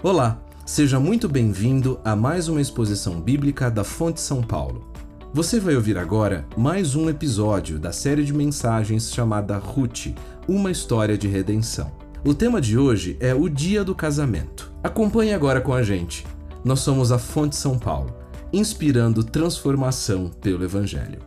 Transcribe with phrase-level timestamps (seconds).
[0.00, 4.92] Olá, seja muito bem-vindo a mais uma exposição bíblica da Fonte São Paulo.
[5.34, 10.14] Você vai ouvir agora mais um episódio da série de mensagens chamada Ruth,
[10.46, 11.90] uma história de redenção.
[12.24, 14.72] O tema de hoje é o Dia do Casamento.
[14.84, 16.24] Acompanhe agora com a gente.
[16.64, 18.16] Nós somos a Fonte São Paulo,
[18.52, 21.18] inspirando transformação pelo Evangelho.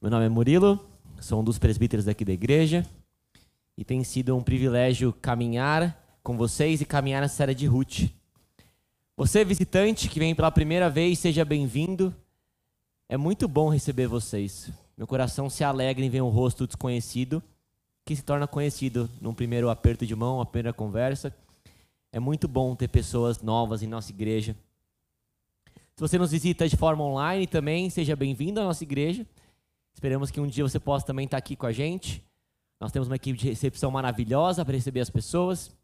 [0.00, 0.80] Meu nome é Murilo,
[1.20, 2.86] sou um dos presbíteros daqui da igreja
[3.76, 8.10] e tem sido um privilégio caminhar com vocês e caminhar nessa série de Ruth.
[9.16, 12.14] Você, visitante que vem pela primeira vez, seja bem-vindo.
[13.08, 14.70] É muito bom receber vocês.
[14.96, 17.42] Meu coração se alegra em ver um rosto desconhecido
[18.04, 21.34] que se torna conhecido num primeiro aperto de mão, uma primeira conversa.
[22.12, 24.54] É muito bom ter pessoas novas em nossa igreja.
[25.96, 29.26] Se você nos visita de forma online também, seja bem-vindo à nossa igreja.
[29.94, 32.22] Esperamos que um dia você possa também estar aqui com a gente.
[32.84, 35.74] Nós temos uma equipe de recepção maravilhosa para receber as pessoas.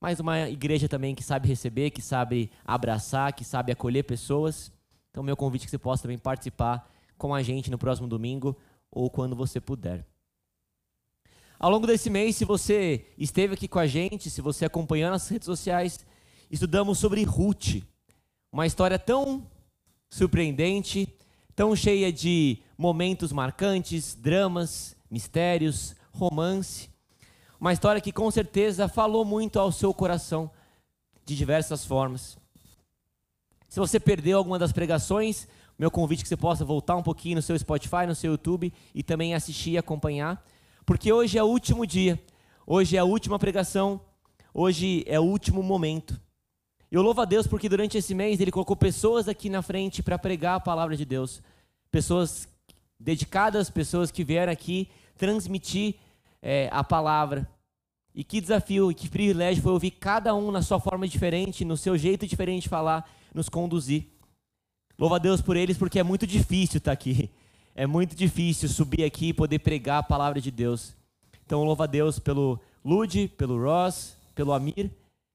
[0.00, 4.70] Mas uma igreja também que sabe receber, que sabe abraçar, que sabe acolher pessoas.
[5.10, 8.56] Então, meu convite é que você possa também participar com a gente no próximo domingo
[8.92, 10.06] ou quando você puder.
[11.58, 15.28] Ao longo desse mês, se você esteve aqui com a gente, se você acompanhou nas
[15.28, 16.06] redes sociais,
[16.48, 17.82] estudamos sobre Ruth,
[18.52, 19.50] uma história tão
[20.08, 21.08] surpreendente,
[21.56, 26.88] tão cheia de momentos marcantes, dramas, mistérios, romance.
[27.60, 30.50] Uma história que com certeza falou muito ao seu coração
[31.24, 32.38] de diversas formas.
[33.68, 35.48] Se você perdeu alguma das pregações,
[35.78, 38.72] meu convite é que você possa voltar um pouquinho no seu Spotify, no seu YouTube
[38.94, 40.44] e também assistir e acompanhar,
[40.86, 42.22] porque hoje é o último dia,
[42.66, 44.00] hoje é a última pregação,
[44.52, 46.20] hoje é o último momento.
[46.90, 50.16] Eu louvo a Deus porque durante esse mês ele colocou pessoas aqui na frente para
[50.16, 51.42] pregar a palavra de Deus,
[51.90, 52.46] pessoas
[53.00, 55.96] dedicadas, pessoas que vieram aqui transmitir
[56.44, 57.48] é, a palavra.
[58.14, 61.76] E que desafio e que privilégio foi ouvir cada um na sua forma diferente, no
[61.76, 64.06] seu jeito diferente de falar, nos conduzir.
[64.98, 67.30] Louva a Deus por eles, porque é muito difícil estar aqui.
[67.76, 70.94] É muito difícil subir aqui e poder pregar a palavra de Deus.
[71.44, 74.92] Então, louva a Deus pelo Lude, pelo Ross, pelo Amir,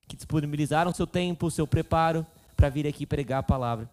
[0.07, 2.25] que disponibilizaram seu tempo, seu preparo
[2.55, 3.89] para vir aqui pregar a palavra.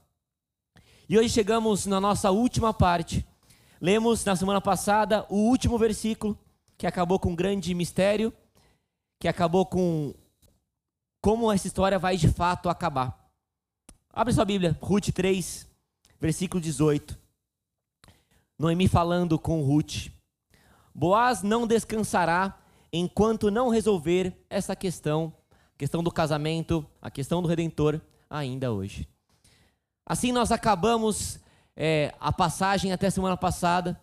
[1.08, 3.26] E hoje chegamos na nossa última parte.
[3.80, 6.38] Lemos na semana passada o último versículo,
[6.76, 8.32] que acabou com um grande mistério,
[9.18, 10.14] que acabou com
[11.20, 13.18] como essa história vai de fato acabar.
[14.12, 15.68] Abre sua Bíblia, Ruth 3,
[16.20, 17.18] versículo 18.
[18.58, 20.08] Noemi falando com Ruth.
[20.94, 22.58] Boaz não descansará
[22.92, 25.32] enquanto não resolver essa questão,
[25.74, 28.00] a questão do casamento, a questão do redentor,
[28.30, 29.08] ainda hoje.
[30.06, 31.38] Assim nós acabamos
[31.74, 34.00] é, a passagem até semana passada.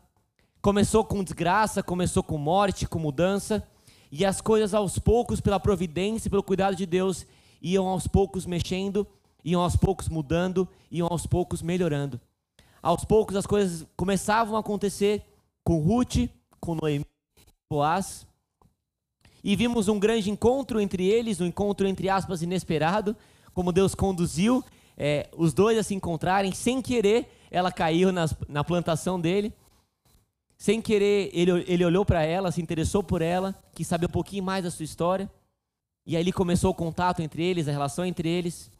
[0.63, 3.63] Começou com desgraça, começou com morte, com mudança,
[4.11, 7.27] e as coisas aos poucos, pela providência, pelo cuidado de Deus,
[7.61, 9.05] iam aos poucos mexendo
[9.43, 12.19] iam aos poucos mudando, iam aos poucos melhorando.
[12.81, 15.23] Aos poucos as coisas começavam a acontecer
[15.63, 16.29] com Ruth,
[16.59, 17.05] com Noemi,
[17.69, 18.25] Boaz.
[19.43, 23.15] E vimos um grande encontro entre eles, um encontro entre aspas inesperado,
[23.53, 24.63] como Deus conduziu
[24.97, 26.53] é, os dois a se encontrarem.
[26.53, 29.53] Sem querer, ela caiu nas, na plantação dele.
[30.63, 34.45] Sem querer, ele, ele olhou para ela, se interessou por ela, quis saber um pouquinho
[34.45, 35.29] mais da sua história.
[36.05, 38.71] E aí começou o contato entre eles, a relação entre eles.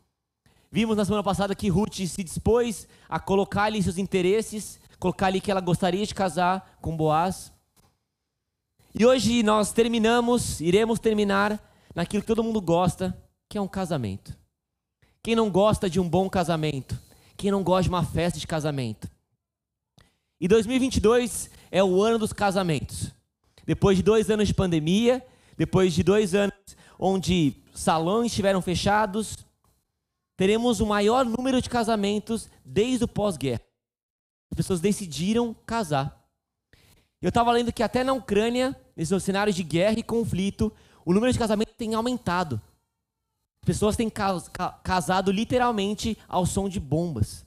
[0.72, 5.42] Vimos na semana passada que Ruth se dispôs a colocar ali seus interesses, colocar ali
[5.42, 7.52] que ela gostaria de casar com Boaz.
[8.96, 11.62] E hoje nós terminamos, iremos terminar
[11.94, 13.14] naquilo que todo mundo gosta,
[13.50, 14.34] que é um casamento.
[15.22, 16.98] Quem não gosta de um bom casamento?
[17.36, 19.12] Quem não gosta de uma festa de casamento?
[20.40, 23.12] E 2022 é o ano dos casamentos.
[23.66, 25.26] Depois de dois anos de pandemia,
[25.58, 26.54] depois de dois anos
[27.00, 29.36] onde salões estiveram fechados,
[30.38, 33.64] teremos o maior número de casamentos desde o pós-guerra.
[34.52, 36.24] As pessoas decidiram casar.
[37.20, 40.72] Eu estava lendo que até na Ucrânia, nesse cenário de guerra e conflito,
[41.04, 42.62] o número de casamentos tem aumentado.
[43.64, 44.12] As pessoas têm
[44.84, 47.44] casado literalmente ao som de bombas.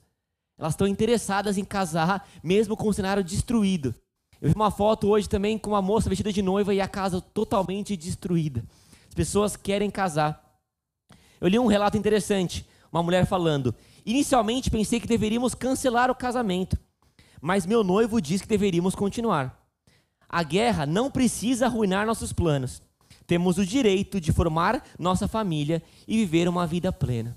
[0.57, 3.95] Elas estão interessadas em casar, mesmo com o cenário destruído.
[4.41, 7.19] Eu vi uma foto hoje também com uma moça vestida de noiva e a casa
[7.19, 8.63] totalmente destruída.
[9.07, 10.43] As pessoas querem casar.
[11.41, 13.73] Eu li um relato interessante uma mulher falando:
[14.05, 16.77] Inicialmente pensei que deveríamos cancelar o casamento,
[17.41, 19.57] mas meu noivo disse que deveríamos continuar.
[20.29, 22.81] A guerra não precisa arruinar nossos planos.
[23.25, 27.35] Temos o direito de formar nossa família e viver uma vida plena.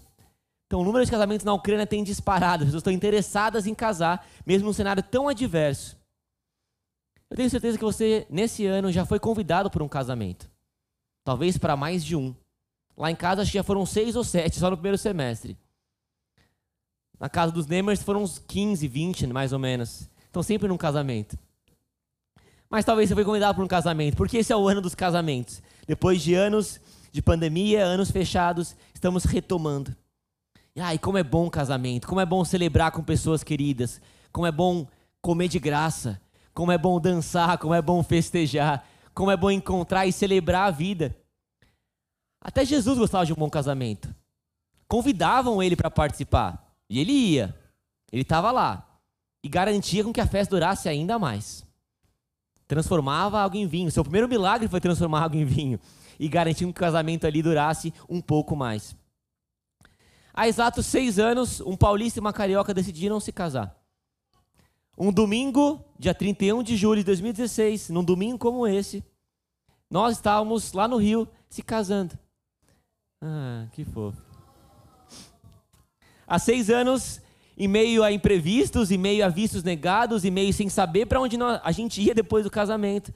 [0.67, 2.63] Então, o número de casamentos na Ucrânia tem disparado.
[2.63, 6.00] As pessoas estão interessadas em casar, mesmo num cenário tão adverso.
[7.31, 10.51] Eu tenho certeza que você, nesse ano, já foi convidado por um casamento.
[11.25, 12.35] Talvez para mais de um.
[12.97, 15.57] Lá em casa, acho que já foram seis ou sete, só no primeiro semestre.
[17.19, 20.09] Na casa dos Nemers foram uns 15, 20, mais ou menos.
[20.29, 21.39] Então, sempre num casamento.
[22.69, 25.63] Mas talvez você foi convidado para um casamento, porque esse é o ano dos casamentos.
[25.87, 26.81] Depois de anos
[27.13, 29.95] de pandemia, anos fechados, estamos retomando.
[30.75, 34.01] E ai, como é bom o casamento, como é bom celebrar com pessoas queridas,
[34.33, 34.87] como é bom
[35.21, 36.21] comer de graça,
[36.55, 40.71] como é bom dançar, como é bom festejar, como é bom encontrar e celebrar a
[40.71, 41.17] vida.
[42.41, 44.15] Até Jesus gostava de um bom casamento.
[44.89, 47.57] Convidavam ele para participar, e ele ia.
[48.11, 48.99] Ele estava lá
[49.45, 51.65] e garantia com que a festa durasse ainda mais
[52.71, 53.91] transformava água em vinho.
[53.91, 55.81] Seu primeiro milagre foi transformar água em vinho
[56.21, 58.95] e garantir que o casamento ali durasse um pouco mais.
[60.33, 63.77] Há exatos seis anos, um paulista e uma carioca decidiram se casar.
[65.03, 69.03] Um domingo, dia 31 de julho de 2016, num domingo como esse,
[69.91, 72.19] nós estávamos lá no Rio se casando.
[73.19, 74.21] Ah, que fofo.
[76.27, 77.19] Há seis anos,
[77.57, 81.39] em meio a imprevistos, em meio a vistos negados, em meio sem saber para onde
[81.39, 83.11] nós, a gente ia depois do casamento.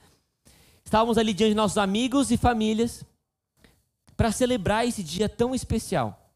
[0.83, 3.05] Estávamos ali diante de nossos amigos e famílias
[4.17, 6.33] para celebrar esse dia tão especial.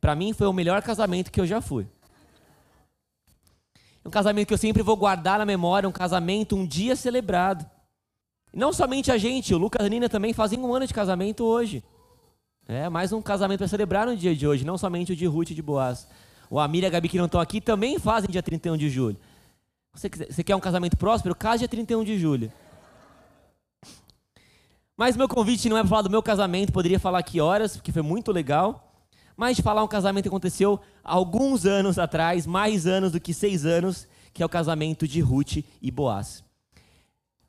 [0.00, 1.88] Para mim foi o melhor casamento que eu já fui.
[4.04, 7.64] Um casamento que eu sempre vou guardar na memória, um casamento, um dia celebrado.
[8.52, 11.44] Não somente a gente, o Lucas e a Nina também fazem um ano de casamento
[11.44, 11.82] hoje.
[12.68, 15.50] É, mais um casamento para celebrar no dia de hoje, não somente o de Ruth
[15.50, 16.06] e de Boaz
[16.52, 19.16] o Amir e a Gabi que não estão aqui também fazem dia 31 de julho.
[19.94, 21.34] Você, você quer um casamento próspero?
[21.34, 22.52] Case dia 31 de julho.
[24.94, 27.90] Mas meu convite não é para falar do meu casamento, poderia falar aqui horas, porque
[27.90, 28.91] foi muito legal.
[29.42, 33.66] Mas de falar um casamento que aconteceu alguns anos atrás, mais anos do que seis
[33.66, 36.44] anos, que é o casamento de Ruth e Boaz.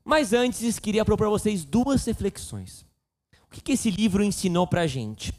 [0.04, 2.84] Mas antes, queria propor a vocês duas reflexões.
[3.46, 5.32] O que, esse livro ensinou para a gente?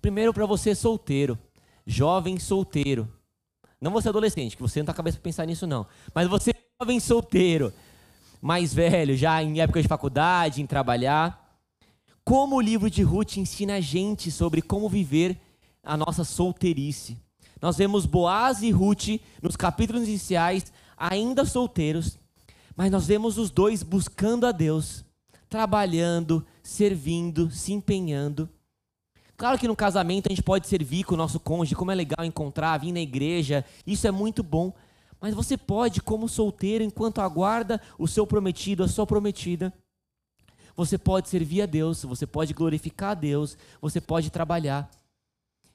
[0.00, 1.38] Primeiro, para você solteiro
[1.86, 3.06] jovem solteiro.
[3.78, 5.86] Não você adolescente, que você não está a cabeça para pensar nisso não.
[6.14, 7.74] Mas você jovem solteiro,
[8.40, 11.41] mais velho, já em época de faculdade, em trabalhar.
[12.24, 15.40] Como o livro de Ruth ensina a gente sobre como viver
[15.82, 17.18] a nossa solteirice.
[17.60, 22.18] Nós vemos Boaz e Ruth nos capítulos iniciais, ainda solteiros,
[22.76, 25.04] mas nós vemos os dois buscando a Deus,
[25.48, 28.48] trabalhando, servindo, se empenhando.
[29.36, 32.24] Claro que no casamento a gente pode servir com o nosso cônjuge, como é legal
[32.24, 34.72] encontrar, vir na igreja, isso é muito bom.
[35.20, 39.72] Mas você pode, como solteiro, enquanto aguarda o seu prometido, a sua prometida,
[40.76, 44.90] você pode servir a Deus, você pode glorificar a Deus, você pode trabalhar.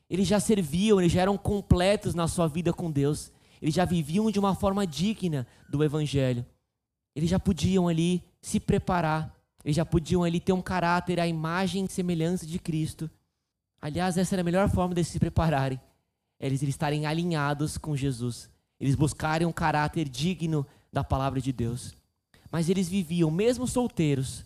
[0.09, 4.31] Eles já serviam, eles já eram completos na sua vida com Deus, eles já viviam
[4.31, 6.45] de uma forma digna do Evangelho.
[7.15, 11.85] Eles já podiam ali se preparar, eles já podiam ali ter um caráter, a imagem
[11.85, 13.09] e semelhança de Cristo.
[13.81, 15.79] Aliás, essa era a melhor forma de se prepararem.
[16.39, 18.49] Eles estarem alinhados com Jesus.
[18.79, 21.95] Eles buscarem um caráter digno da palavra de Deus.
[22.51, 24.45] Mas eles viviam, mesmo solteiros,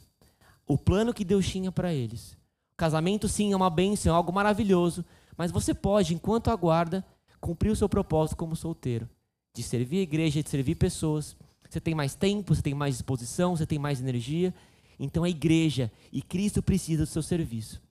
[0.71, 2.37] o plano que Deus tinha para eles.
[2.77, 5.03] Casamento, sim, é uma bênção, é algo maravilhoso.
[5.35, 7.05] Mas você pode, enquanto aguarda,
[7.41, 9.09] cumprir o seu propósito como solteiro
[9.53, 11.35] de servir a igreja, de servir pessoas.
[11.69, 14.53] Você tem mais tempo, você tem mais disposição, você tem mais energia.
[14.97, 17.81] Então a igreja e Cristo precisa do seu serviço.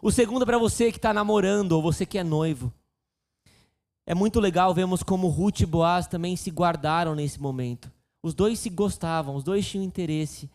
[0.00, 2.72] O segundo é para você que está namorando ou você que é noivo.
[4.06, 7.92] É muito legal, vemos como Ruth e Boaz também se guardaram nesse momento.
[8.22, 10.48] Os dois se gostavam, os dois tinham interesse.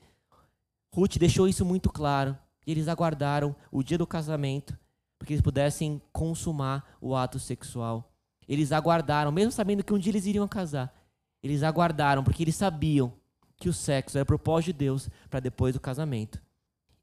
[0.93, 2.37] Ruth deixou isso muito claro.
[2.65, 4.77] E eles aguardaram o dia do casamento
[5.19, 8.13] para que eles pudessem consumar o ato sexual.
[8.47, 10.93] Eles aguardaram, mesmo sabendo que um dia eles iriam casar.
[11.41, 13.13] Eles aguardaram porque eles sabiam
[13.57, 16.41] que o sexo era propósito de Deus para depois do casamento.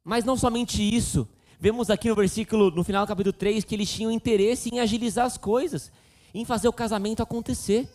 [0.02, 1.28] Mas não somente isso,
[1.62, 5.26] Vemos aqui no versículo, no final do capítulo 3, que eles tinham interesse em agilizar
[5.26, 5.92] as coisas,
[6.32, 7.86] em fazer o casamento acontecer.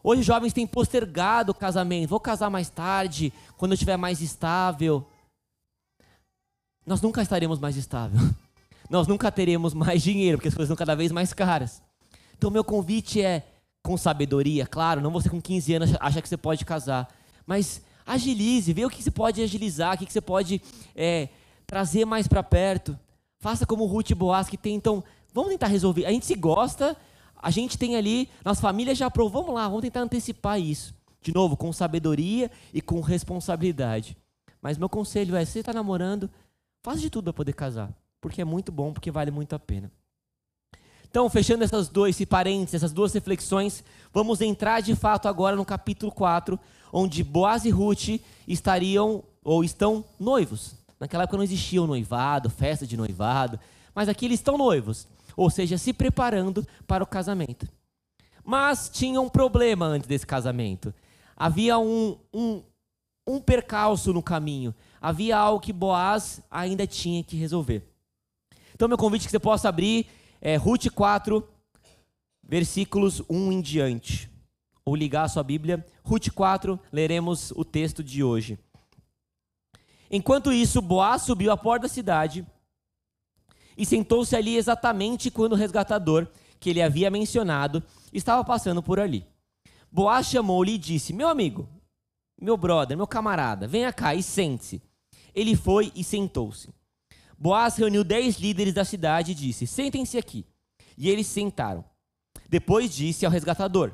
[0.00, 2.10] Hoje jovens têm postergado o casamento.
[2.10, 5.04] Vou casar mais tarde, quando eu estiver mais estável.
[6.86, 8.20] Nós nunca estaremos mais estável.
[8.90, 11.82] Nós nunca teremos mais dinheiro, porque as coisas são cada vez mais caras.
[12.36, 13.46] Então, meu convite é,
[13.82, 17.08] com sabedoria, claro, não você com 15 anos acha que você pode casar,
[17.46, 20.60] mas agilize, vê o que você pode agilizar, o que você pode
[20.94, 21.28] é,
[21.66, 22.98] trazer mais para perto.
[23.40, 26.06] Faça como Ruth e Boaz que tentam, vamos tentar resolver.
[26.06, 26.96] A gente se gosta,
[27.40, 30.94] a gente tem ali, nossa família já aprovou, vamos lá, vamos tentar antecipar isso.
[31.20, 34.16] De novo, com sabedoria e com responsabilidade.
[34.60, 36.30] Mas meu conselho é, se você está namorando,
[36.84, 37.90] faça de tudo para poder casar.
[38.20, 39.90] Porque é muito bom, porque vale muito a pena.
[41.08, 46.12] Então, fechando essas esse parênteses, essas duas reflexões, vamos entrar de fato agora no capítulo
[46.12, 46.60] 4,
[46.92, 50.74] onde Boaz e Ruth estariam ou estão noivos.
[51.00, 53.58] Naquela época não existia o noivado, festa de noivado,
[53.94, 57.66] mas aqui eles estão noivos, ou seja, se preparando para o casamento.
[58.44, 60.92] Mas tinha um problema antes desse casamento.
[61.36, 62.62] Havia um, um,
[63.26, 64.74] um percalço no caminho.
[65.00, 67.82] Havia algo que Boaz ainda tinha que resolver.
[68.74, 70.06] Então, meu convite é que você possa abrir
[70.46, 71.48] é Ruth 4,
[72.42, 74.30] versículos 1 em diante.
[74.84, 75.84] Ou ligar a sua Bíblia.
[76.02, 78.58] Ruth 4, leremos o texto de hoje.
[80.10, 82.46] Enquanto isso, Boaz subiu à porta da cidade
[83.76, 86.28] e sentou-se ali exatamente quando o resgatador,
[86.60, 89.26] que ele havia mencionado, estava passando por ali.
[89.90, 91.66] Boaz chamou-lhe e disse: Meu amigo,
[92.40, 94.82] meu brother, meu camarada, venha cá e sente-se.
[95.34, 96.68] Ele foi e sentou-se.
[97.38, 100.46] Boaz reuniu dez líderes da cidade e disse: Sentem-se aqui.
[100.96, 101.84] E eles sentaram.
[102.48, 103.92] Depois disse ao resgatador: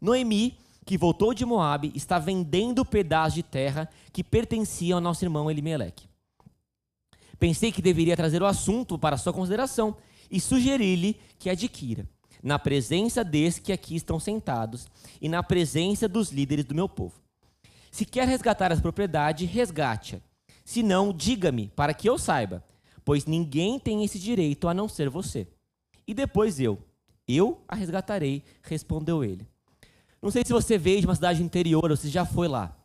[0.00, 5.24] Noemi, que voltou de Moabe, está vendendo o pedaço de terra que pertencia ao nosso
[5.24, 6.08] irmão Elimeleque.
[7.38, 9.96] Pensei que deveria trazer o assunto para sua consideração
[10.30, 12.08] e sugerir-lhe que adquira,
[12.42, 14.88] na presença desses que aqui estão sentados
[15.20, 17.27] e na presença dos líderes do meu povo.
[17.90, 20.20] Se quer resgatar as propriedades, resgate-a.
[20.64, 22.62] Se não, diga-me, para que eu saiba,
[23.04, 25.48] pois ninguém tem esse direito a não ser você.
[26.06, 26.78] E depois eu,
[27.26, 29.46] eu a resgatarei, respondeu ele.
[30.20, 32.76] Não sei se você veio de uma cidade interior ou se já foi lá.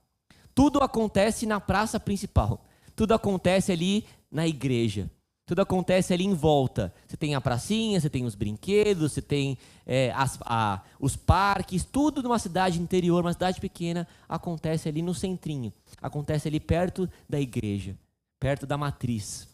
[0.53, 2.65] Tudo acontece na praça principal.
[2.95, 5.10] Tudo acontece ali na igreja.
[5.45, 6.93] Tudo acontece ali em volta.
[7.05, 11.83] Você tem a pracinha, você tem os brinquedos, você tem é, as, a, os parques,
[11.83, 15.73] tudo numa cidade interior, uma cidade pequena, acontece ali no centrinho.
[16.01, 17.97] Acontece ali perto da igreja,
[18.39, 19.50] perto da matriz.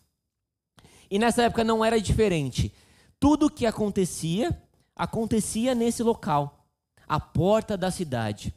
[1.10, 2.72] E nessa época não era diferente.
[3.20, 4.56] Tudo que acontecia,
[4.96, 6.68] acontecia nesse local,
[7.08, 8.54] a porta da cidade.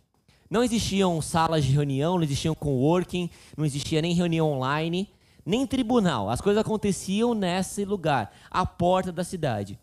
[0.50, 5.08] Não existiam salas de reunião, não existiam coworking, não existia nem reunião online
[5.44, 6.30] nem tribunal.
[6.30, 9.78] As coisas aconteciam nesse lugar, à porta da cidade.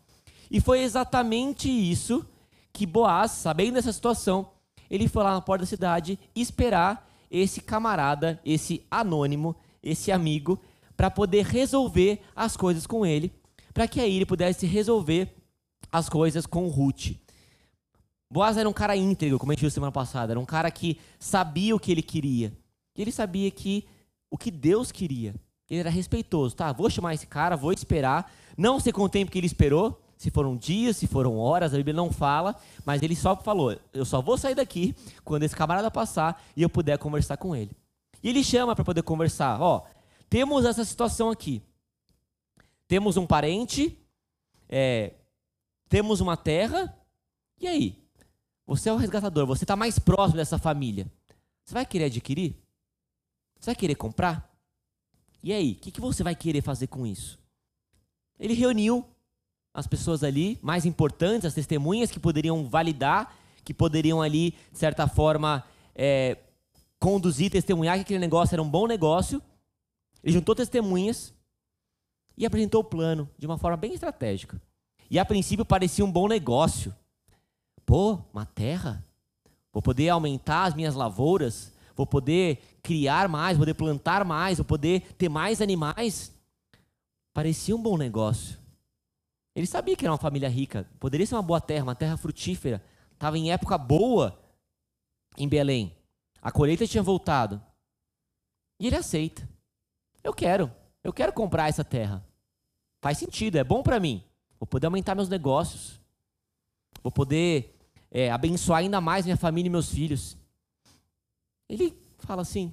[0.50, 2.24] E foi exatamente isso
[2.72, 4.50] que Boaz, sabendo dessa situação,
[4.90, 10.58] ele foi lá na porta da cidade esperar esse camarada, esse anônimo, esse amigo,
[10.96, 13.32] para poder resolver as coisas com ele,
[13.72, 15.34] para que aí ele pudesse resolver
[15.92, 17.12] as coisas com Ruth.
[18.30, 20.98] Boaz era um cara íntegro, como a gente viu semana passada, era um cara que
[21.18, 22.52] sabia o que ele queria.
[22.96, 23.86] Ele sabia que
[24.30, 25.34] o que Deus queria.
[25.70, 26.72] Ele era respeitoso, tá?
[26.72, 28.30] Vou chamar esse cara, vou esperar.
[28.58, 31.94] Não sei quanto tempo que ele esperou, se foram dias, se foram horas, a Bíblia
[31.94, 36.44] não fala, mas ele só falou: eu só vou sair daqui quando esse camarada passar
[36.56, 37.70] e eu puder conversar com ele.
[38.22, 39.86] E ele chama para poder conversar: ó,
[40.28, 41.62] temos essa situação aqui.
[42.88, 43.96] Temos um parente,
[44.68, 45.12] é,
[45.88, 46.92] temos uma terra,
[47.60, 47.96] e aí?
[48.66, 51.06] Você é o resgatador, você está mais próximo dessa família.
[51.64, 52.56] Você vai querer adquirir?
[53.58, 54.49] Você vai querer comprar?
[55.42, 57.38] E aí, o que, que você vai querer fazer com isso?
[58.38, 59.04] Ele reuniu
[59.72, 65.06] as pessoas ali mais importantes, as testemunhas que poderiam validar, que poderiam ali, de certa
[65.06, 66.36] forma, é,
[66.98, 69.42] conduzir, testemunhar que aquele negócio era um bom negócio.
[70.22, 71.32] Ele juntou testemunhas
[72.36, 74.60] e apresentou o plano de uma forma bem estratégica.
[75.10, 76.94] E a princípio parecia um bom negócio.
[77.84, 79.04] Pô, uma terra?
[79.72, 85.12] Vou poder aumentar as minhas lavouras, vou poder criar mais, poder plantar mais, vou poder
[85.14, 86.32] ter mais animais.
[87.32, 88.58] Parecia um bom negócio.
[89.54, 92.82] Ele sabia que era uma família rica, poderia ser uma boa terra, uma terra frutífera.
[93.12, 94.38] Estava em época boa
[95.36, 95.96] em Belém.
[96.40, 97.60] A colheita tinha voltado.
[98.78, 99.46] E ele aceita.
[100.22, 100.72] Eu quero,
[101.04, 102.24] eu quero comprar essa terra.
[103.02, 104.22] Faz sentido, é bom para mim.
[104.58, 106.00] Vou poder aumentar meus negócios.
[107.02, 107.78] Vou poder
[108.10, 110.36] é, abençoar ainda mais minha família e meus filhos.
[111.68, 111.96] Ele
[112.26, 112.72] fala assim.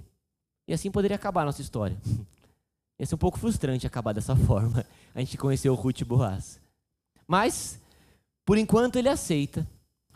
[0.67, 1.97] E assim poderia acabar a nossa história.
[2.99, 4.85] Ia ser um pouco frustrante acabar dessa forma.
[5.13, 6.59] A gente conheceu o Ruth Boaz.
[7.27, 7.79] Mas,
[8.45, 9.67] por enquanto, ele aceita.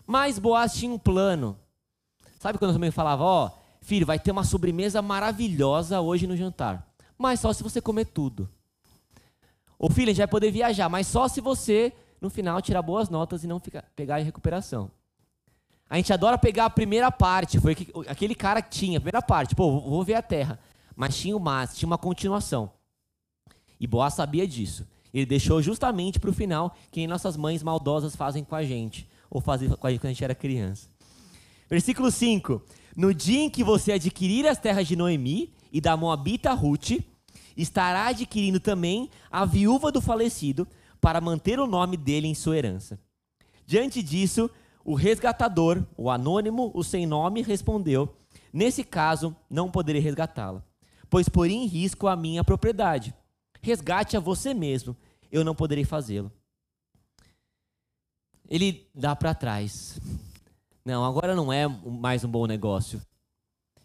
[0.05, 1.57] Mas Boaz tinha um plano.
[2.39, 6.35] Sabe quando a mãe falava, ó, oh, filho, vai ter uma sobremesa maravilhosa hoje no
[6.35, 6.87] jantar.
[7.17, 8.49] Mas só se você comer tudo.
[9.77, 13.09] Ou filho, a gente vai poder viajar, mas só se você, no final, tirar boas
[13.09, 14.91] notas e não ficar, pegar em recuperação.
[15.91, 17.59] A gente adora pegar a primeira parte.
[17.59, 17.75] Foi
[18.07, 19.53] aquele cara que tinha, a primeira parte.
[19.53, 20.57] Pô, vou ver a terra.
[20.95, 22.71] Mas tinha o mais, tinha uma continuação.
[23.77, 24.87] E Boaz sabia disso.
[25.13, 29.05] Ele deixou justamente para o final, que nossas mães maldosas fazem com a gente.
[29.29, 30.87] Ou faziam com a gente quando a gente era criança.
[31.69, 32.61] Versículo 5.
[32.95, 37.01] No dia em que você adquirir as terras de Noemi e da Moabita Ruth,
[37.57, 40.65] estará adquirindo também a viúva do falecido,
[41.01, 42.97] para manter o nome dele em sua herança.
[43.65, 44.49] Diante disso,
[44.83, 48.15] o resgatador, o anônimo, o sem nome, respondeu:
[48.51, 50.63] Nesse caso, não poderei resgatá-la,
[51.09, 53.13] pois poria em risco a minha propriedade.
[53.61, 54.95] Resgate a você mesmo,
[55.31, 56.31] eu não poderei fazê-lo.
[58.49, 59.99] Ele dá para trás.
[60.83, 63.01] Não, agora não é mais um bom negócio.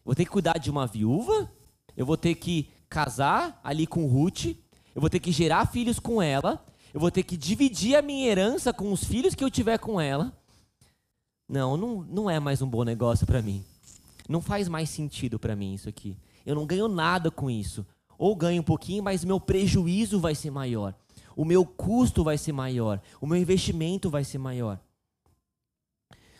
[0.05, 1.51] Vou ter que cuidar de uma viúva,
[1.97, 4.47] eu vou ter que casar ali com Ruth,
[4.95, 8.27] eu vou ter que gerar filhos com ela, eu vou ter que dividir a minha
[8.27, 10.33] herança com os filhos que eu tiver com ela.
[11.49, 13.65] Não, não, não é mais um bom negócio para mim.
[14.29, 16.17] Não faz mais sentido para mim isso aqui.
[16.45, 17.87] Eu não ganho nada com isso.
[18.19, 20.95] Ou ganho um pouquinho, mas meu prejuízo vai ser maior.
[21.37, 23.01] O meu custo vai ser maior.
[23.21, 24.81] O meu investimento vai ser maior.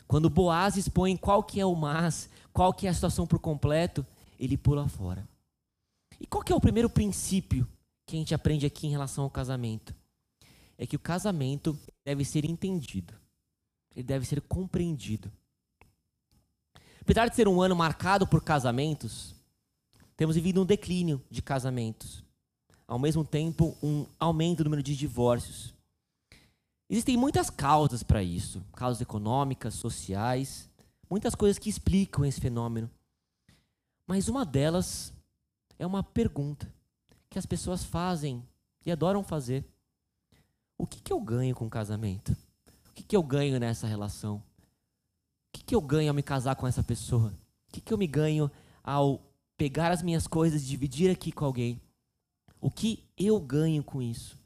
[0.07, 4.05] Quando Boaz expõe qual que é o mas, qual que é a situação por completo,
[4.39, 5.27] ele pula fora.
[6.19, 7.67] E qual que é o primeiro princípio
[8.05, 9.93] que a gente aprende aqui em relação ao casamento?
[10.77, 13.13] É que o casamento deve ser entendido.
[13.97, 15.31] Ele deve ser compreendido.
[17.01, 19.33] Apesar de ser um ano marcado por casamentos,
[20.15, 22.23] temos vivido um declínio de casamentos.
[22.87, 25.73] Ao mesmo tempo, um aumento do número de divórcios.
[26.87, 30.69] Existem muitas causas para isso, causas econômicas, sociais,
[31.09, 32.91] muitas coisas que explicam esse fenômeno.
[34.05, 35.11] Mas uma delas
[35.79, 36.71] é uma pergunta
[37.31, 38.47] que as pessoas fazem
[38.85, 39.65] e adoram fazer.
[40.77, 42.37] O que, que eu ganho com o casamento?
[42.97, 44.41] O que, que eu ganho nessa relação?
[45.57, 47.33] que, que eu ganho ao me casar com essa pessoa?
[47.69, 48.49] O que, que eu me ganho
[48.83, 49.21] ao
[49.57, 51.81] pegar as minhas coisas e dividir aqui com alguém?
[52.61, 54.37] O que eu ganho com isso?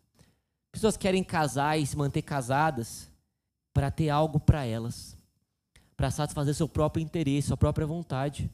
[0.71, 3.09] Pessoas querem casar e se manter casadas
[3.73, 5.17] para ter algo para elas,
[5.97, 8.49] para satisfazer seu próprio interesse, sua própria vontade.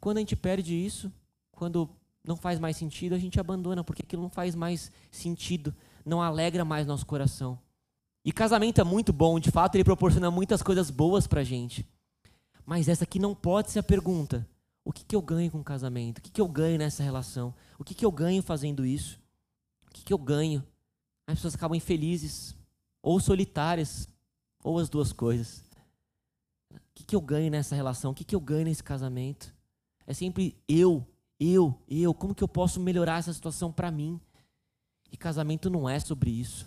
[0.00, 1.12] Quando a gente perde isso,
[1.52, 1.88] quando
[2.24, 5.74] não faz mais sentido, a gente abandona, porque aquilo não faz mais sentido,
[6.04, 7.58] não alegra mais nosso coração.
[8.24, 11.86] E casamento é muito bom, de fato, ele proporciona muitas coisas boas pra gente.
[12.64, 14.46] Mas essa aqui não pode ser a pergunta.
[14.84, 16.18] O que, que eu ganho com o casamento?
[16.18, 17.54] O que, que eu ganho nessa relação?
[17.78, 19.20] O que, que eu ganho fazendo isso?
[19.86, 20.64] O que, que eu ganho?
[21.26, 22.56] As pessoas acabam infelizes,
[23.02, 24.08] ou solitárias,
[24.62, 25.62] ou as duas coisas.
[26.70, 28.10] O que, que eu ganho nessa relação?
[28.10, 29.54] O que, que eu ganho nesse casamento?
[30.06, 31.06] É sempre eu,
[31.38, 32.14] eu, eu.
[32.14, 34.20] Como que eu posso melhorar essa situação para mim?
[35.12, 36.66] E casamento não é sobre isso.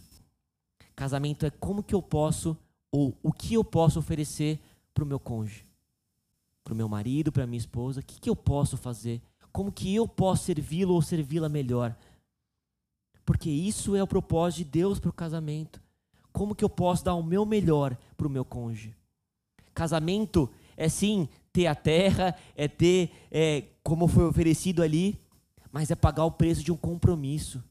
[1.01, 2.55] Casamento é como que eu posso,
[2.91, 4.59] ou o que eu posso oferecer
[4.93, 5.65] para o meu cônjuge,
[6.63, 8.01] para o meu marido, para minha esposa.
[8.01, 9.19] O que, que eu posso fazer?
[9.51, 11.97] Como que eu posso servi-lo ou servi-la melhor?
[13.25, 15.81] Porque isso é o propósito de Deus para o casamento.
[16.31, 18.95] Como que eu posso dar o meu melhor para o meu cônjuge?
[19.73, 25.19] Casamento é sim ter a terra, é ter é, como foi oferecido ali,
[25.71, 27.63] mas é pagar o preço de um compromisso,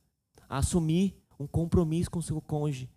[0.49, 2.89] assumir um compromisso com o seu cônjuge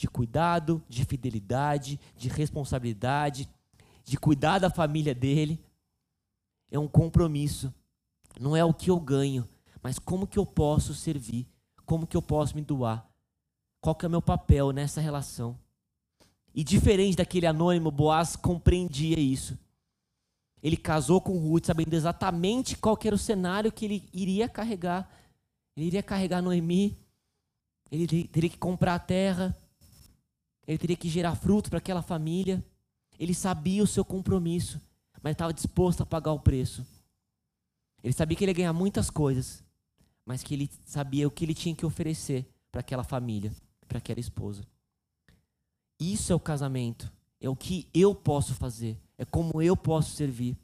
[0.00, 3.46] de cuidado, de fidelidade, de responsabilidade,
[4.02, 5.62] de cuidar da família dele.
[6.70, 7.72] É um compromisso.
[8.40, 9.46] Não é o que eu ganho,
[9.82, 11.46] mas como que eu posso servir,
[11.84, 13.06] como que eu posso me doar.
[13.78, 15.58] Qual que é o meu papel nessa relação?
[16.54, 19.58] E diferente daquele anônimo, Boaz compreendia isso.
[20.62, 25.10] Ele casou com Ruth sabendo exatamente qual era o cenário que ele iria carregar.
[25.76, 26.98] Ele iria carregar Noemi,
[27.90, 29.54] ele teria que comprar a terra,
[30.66, 32.64] ele teria que gerar fruto para aquela família.
[33.18, 34.80] Ele sabia o seu compromisso,
[35.22, 36.86] mas estava disposto a pagar o preço.
[38.02, 39.62] Ele sabia que ele ia ganhar muitas coisas,
[40.24, 43.52] mas que ele sabia o que ele tinha que oferecer para aquela família,
[43.86, 44.62] para aquela esposa.
[45.98, 47.12] Isso é o casamento.
[47.40, 48.98] É o que eu posso fazer.
[49.18, 50.56] É como eu posso servir.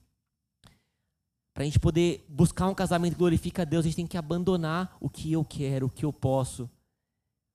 [1.53, 4.17] Para a gente poder buscar um casamento que glorifica a Deus, a gente tem que
[4.17, 6.71] abandonar o que eu quero, o que eu posso,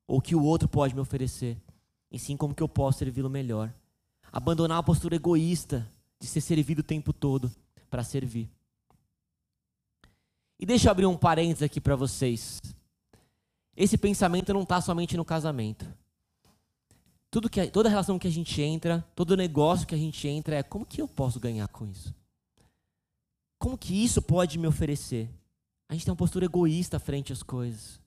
[0.07, 1.57] ou o que o outro pode me oferecer
[2.11, 3.73] e sim como que eu posso servi-lo melhor.
[4.31, 7.51] Abandonar a postura egoísta de ser servido o tempo todo
[7.89, 8.49] para servir.
[10.59, 12.61] E deixa eu abrir um parênteses aqui para vocês.
[13.75, 15.91] Esse pensamento não está somente no casamento.
[17.31, 20.63] Tudo que, toda relação que a gente entra, todo negócio que a gente entra é
[20.63, 22.13] como que eu posso ganhar com isso?
[23.57, 25.29] Como que isso pode me oferecer?
[25.87, 27.99] A gente tem uma postura egoísta frente às coisas.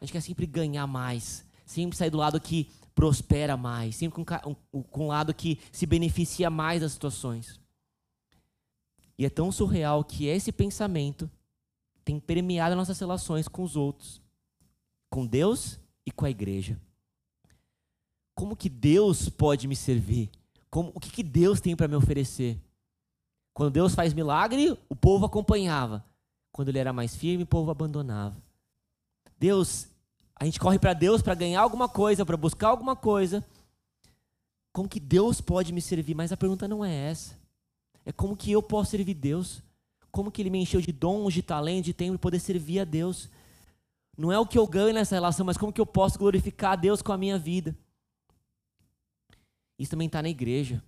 [0.00, 4.56] A gente quer sempre ganhar mais, sempre sair do lado que prospera mais, sempre com,
[4.74, 7.58] um, um lado que se beneficia mais das situações.
[9.16, 11.30] E é tão surreal que esse pensamento
[12.04, 14.20] tem permeado nossas relações com os outros,
[15.08, 16.78] com Deus e com a igreja.
[18.34, 20.28] Como que Deus pode me servir?
[20.68, 22.60] Como, o que, que Deus tem para me oferecer?
[23.54, 26.04] Quando Deus faz milagre, o povo acompanhava.
[26.52, 28.36] Quando ele era mais firme, o povo abandonava.
[29.38, 29.88] Deus
[30.40, 33.44] a gente corre para Deus para ganhar alguma coisa, para buscar alguma coisa.
[34.72, 36.14] Como que Deus pode me servir?
[36.14, 37.38] Mas a pergunta não é essa.
[38.06, 39.62] É como que eu posso servir Deus.
[40.10, 42.84] Como que Ele me encheu de dons, de talento, de tempo para poder servir a
[42.84, 43.28] Deus.
[44.16, 46.76] Não é o que eu ganho nessa relação, mas como que eu posso glorificar a
[46.76, 47.76] Deus com a minha vida.
[49.78, 50.82] Isso também está na igreja.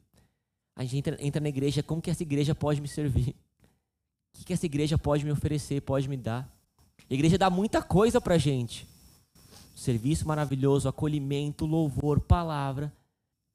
[0.75, 3.37] A gente entra, entra, na igreja, como que essa igreja pode me servir?
[4.33, 6.51] O que, que essa igreja pode me oferecer, pode me dar?
[7.11, 8.91] A igreja dá muita coisa para gente.
[9.75, 12.93] Serviço maravilhoso, acolhimento, louvor, palavra.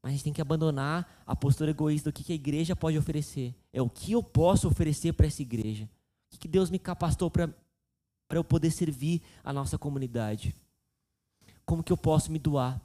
[0.01, 3.55] Mas a gente tem que abandonar a postura egoísta do que, a igreja pode oferecer.
[3.73, 5.85] É o que eu posso oferecer para essa igreja.
[5.85, 7.53] O que, que Deus me capacitou para
[8.31, 10.55] eu poder servir a nossa comunidade.
[11.65, 12.81] Como que eu posso me doar?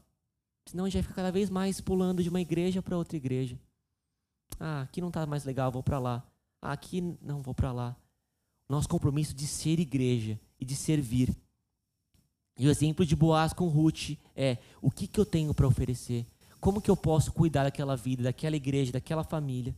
[0.66, 3.58] Senão a gente vai ficar cada vez mais pulando de uma igreja para outra igreja.
[4.58, 6.24] Ah, aqui não está mais legal, vou para lá.
[6.60, 7.96] Ah, aqui não vou para lá.
[8.68, 11.36] Nosso compromisso de ser igreja e de servir.
[12.58, 16.26] E o exemplo de Boaz com Ruth é o que, que eu tenho para oferecer?
[16.60, 19.74] Como que eu posso cuidar daquela vida, daquela igreja, daquela família?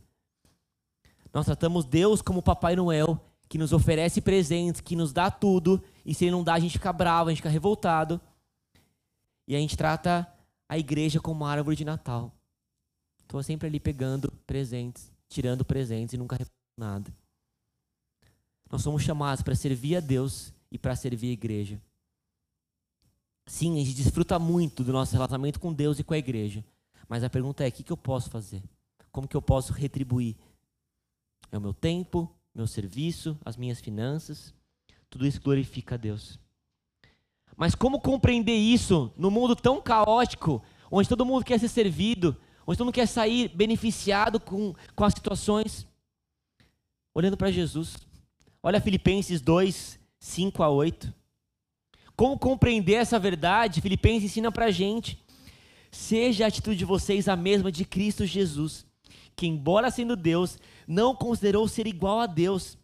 [1.33, 6.13] Nós tratamos Deus como Papai Noel, que nos oferece presentes, que nos dá tudo, e
[6.13, 8.21] se ele não dá, a gente fica bravo, a gente fica revoltado.
[9.47, 10.27] E a gente trata
[10.67, 12.31] a igreja como árvore de Natal.
[13.21, 16.37] Estou sempre ali pegando presentes, tirando presentes e nunca
[16.77, 17.13] nada.
[18.71, 21.81] Nós somos chamados para servir a Deus e para servir a igreja.
[23.47, 26.65] Sim, a gente desfruta muito do nosso relacionamento com Deus e com a igreja.
[27.07, 28.63] Mas a pergunta é: o que, eu posso fazer?
[29.11, 30.35] Como que eu posso retribuir?
[31.51, 34.53] É o meu tempo, meu serviço, as minhas finanças.
[35.09, 36.39] Tudo isso glorifica a Deus.
[37.55, 42.35] Mas como compreender isso no mundo tão caótico, onde todo mundo quer ser servido,
[42.67, 45.87] onde todo mundo quer sair beneficiado com, com as situações?
[47.13, 47.95] Olhando para Jesus.
[48.61, 51.13] Olha Filipenses 2, 5 a 8.
[52.15, 53.81] Como compreender essa verdade?
[53.81, 55.23] Filipenses ensina para a gente.
[55.91, 58.85] Seja a atitude de vocês a mesma de Cristo Jesus,
[59.35, 62.77] que, embora sendo Deus, não considerou ser igual a Deus.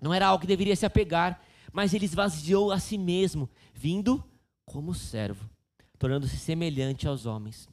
[0.00, 1.40] Não era algo que deveria se apegar,
[1.72, 4.22] mas ele esvaziou a si mesmo, vindo
[4.64, 5.48] como servo,
[5.98, 7.68] tornando-se semelhante aos homens.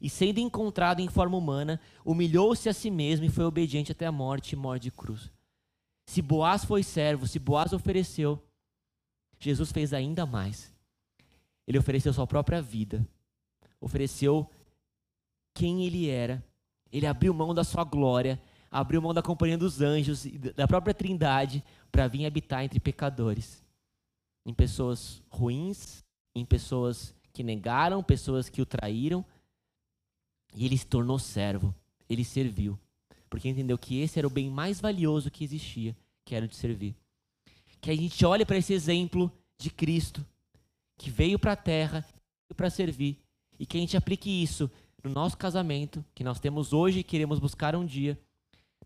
[0.00, 4.12] E sendo encontrado em forma humana, humilhou-se a si mesmo e foi obediente até a
[4.12, 5.30] morte e morte de cruz.
[6.06, 8.42] Se Boaz foi servo, se Boaz ofereceu,
[9.42, 10.72] Jesus fez ainda mais.
[11.66, 13.06] Ele ofereceu sua própria vida,
[13.80, 14.48] ofereceu
[15.52, 16.42] quem ele era,
[16.92, 20.94] ele abriu mão da sua glória, abriu mão da companhia dos anjos e da própria
[20.94, 23.64] Trindade para vir habitar entre pecadores,
[24.46, 29.24] em pessoas ruins, em pessoas que negaram, pessoas que o traíram,
[30.54, 31.74] e ele se tornou servo,
[32.08, 32.78] ele serviu,
[33.28, 36.54] porque entendeu que esse era o bem mais valioso que existia, que era o de
[36.54, 36.94] servir.
[37.82, 40.24] Que a gente olhe para esse exemplo de Cristo,
[40.96, 42.06] que veio para a terra
[42.54, 43.18] para servir,
[43.58, 44.70] e que a gente aplique isso
[45.02, 48.18] no nosso casamento, que nós temos hoje e queremos buscar um dia,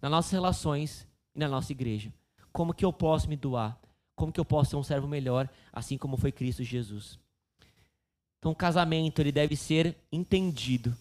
[0.00, 2.12] nas nossas relações e na nossa igreja.
[2.52, 3.78] Como que eu posso me doar?
[4.14, 7.18] Como que eu posso ser um servo melhor, assim como foi Cristo Jesus?
[8.38, 10.96] Então, o casamento ele deve ser entendido,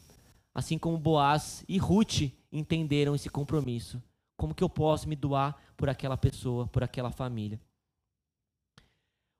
[0.54, 4.02] assim como Boaz e Ruth entenderam esse compromisso.
[4.36, 7.60] Como que eu posso me doar por aquela pessoa, por aquela família?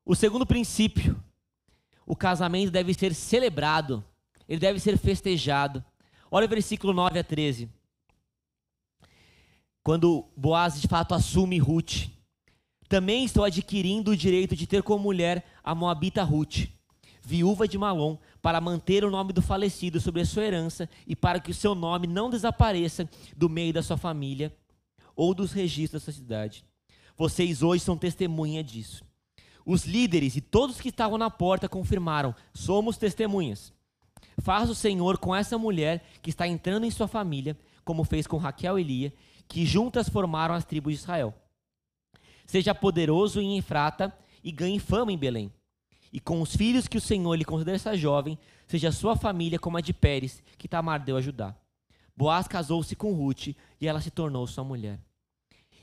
[0.06, 1.22] O segundo princípio,
[2.06, 4.04] o casamento deve ser celebrado
[4.48, 5.84] ele deve ser festejado.
[6.30, 7.70] Olha o versículo 9 a 13.
[9.84, 12.10] Quando Boaz de fato assume Ruth.
[12.88, 16.68] Também estou adquirindo o direito de ter como mulher a moabita Ruth,
[17.20, 21.40] viúva de Malom, para manter o nome do falecido sobre a sua herança e para
[21.40, 24.56] que o seu nome não desapareça do meio da sua família
[25.16, 26.64] ou dos registros da sua cidade.
[27.18, 29.04] Vocês hoje são testemunha disso.
[29.66, 33.74] Os líderes e todos que estavam na porta confirmaram: somos testemunhas.
[34.40, 38.38] Faz o Senhor com essa mulher que está entrando em sua família, como fez com
[38.38, 39.14] Raquel e Lia,
[39.48, 41.34] que juntas formaram as tribos de Israel.
[42.46, 45.52] Seja poderoso em Efrata e ganhe fama em Belém.
[46.14, 49.78] E com os filhos que o Senhor lhe conceder essa jovem, seja sua família como
[49.78, 51.56] a de Pérez, que Tamar deu a Judá.
[52.16, 55.00] Boaz casou-se com Ruth e ela se tornou sua mulher.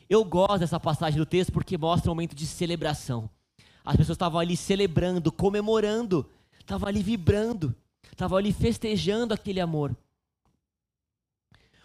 [0.08, 3.28] Eu gosto dessa passagem do texto porque mostra um momento de celebração.
[3.84, 6.28] As pessoas estavam ali celebrando, comemorando,
[6.60, 7.74] estavam ali vibrando
[8.12, 9.96] estavam ali festejando aquele amor.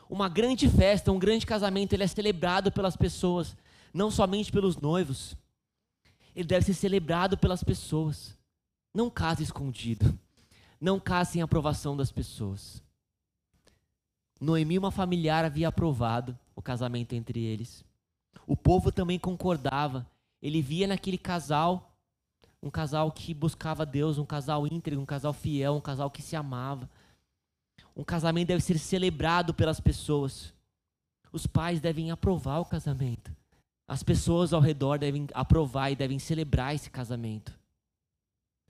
[0.09, 3.57] Uma grande festa, um grande casamento, ele é celebrado pelas pessoas,
[3.93, 5.35] não somente pelos noivos.
[6.35, 8.37] Ele deve ser celebrado pelas pessoas.
[8.93, 10.17] Não case escondido.
[10.79, 12.83] Não case sem aprovação das pessoas.
[14.39, 17.83] Noemi, uma familiar, havia aprovado o casamento entre eles.
[18.45, 20.05] O povo também concordava.
[20.41, 21.86] Ele via naquele casal
[22.61, 26.35] um casal que buscava Deus, um casal íntegro, um casal fiel, um casal que se
[26.35, 26.89] amava.
[27.95, 30.53] Um casamento deve ser celebrado pelas pessoas.
[31.31, 33.35] Os pais devem aprovar o casamento.
[33.87, 37.57] As pessoas ao redor devem aprovar e devem celebrar esse casamento.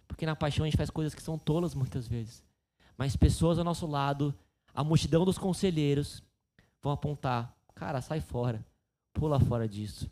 [0.07, 2.43] Porque na paixão a gente faz coisas que são tolas muitas vezes.
[2.97, 4.33] Mas pessoas ao nosso lado,
[4.73, 6.23] a multidão dos conselheiros,
[6.81, 8.65] vão apontar: cara, sai fora,
[9.13, 10.09] pula fora disso.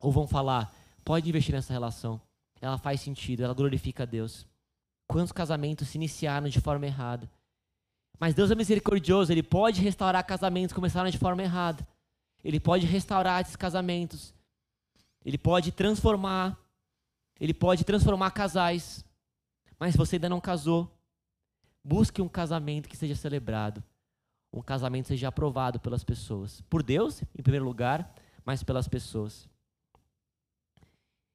[0.00, 2.20] Ou vão falar: pode investir nessa relação,
[2.62, 4.46] ela faz sentido, ela glorifica a Deus.
[5.08, 7.28] Quantos casamentos se iniciaram de forma errada?
[8.20, 11.86] Mas Deus é misericordioso, Ele pode restaurar casamentos que começaram de forma errada.
[12.44, 14.32] Ele pode restaurar esses casamentos.
[15.24, 16.56] Ele pode transformar.
[17.40, 19.04] Ele pode transformar casais.
[19.76, 20.88] Mas você ainda não casou.
[21.82, 23.82] Busque um casamento que seja celebrado.
[24.52, 26.60] Um casamento seja aprovado pelas pessoas.
[26.70, 29.48] Por Deus, em primeiro lugar, mas pelas pessoas.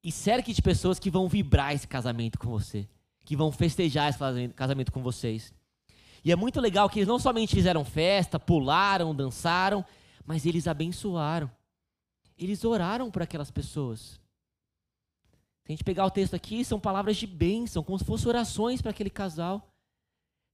[0.08, 2.88] E cerque de pessoas que vão vibrar esse casamento com você.
[3.26, 4.18] Que vão festejar esse
[4.54, 5.52] casamento com vocês.
[6.24, 9.84] E é muito legal que eles não somente fizeram festa, pularam, dançaram,
[10.24, 11.50] mas eles abençoaram.
[12.38, 14.18] Eles oraram por aquelas pessoas.
[15.62, 18.80] Se a gente pegar o texto aqui, são palavras de bênção, como se fossem orações
[18.80, 19.70] para aquele casal.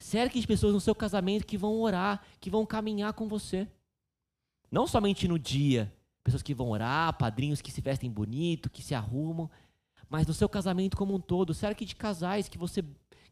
[0.00, 3.68] Cerque de pessoas no seu casamento que vão orar, que vão caminhar com você.
[4.68, 5.93] Não somente no dia,
[6.24, 9.48] pessoas que vão orar, padrinhos que se vestem bonito, que se arrumam,
[10.08, 11.54] mas no seu casamento como um todo.
[11.54, 12.82] Cerque de casais que você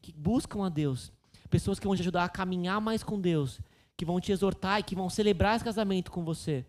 [0.00, 1.10] que buscam a Deus
[1.52, 3.60] pessoas que vão te ajudar a caminhar mais com Deus,
[3.94, 6.64] que vão te exortar e que vão celebrar esse casamento com você.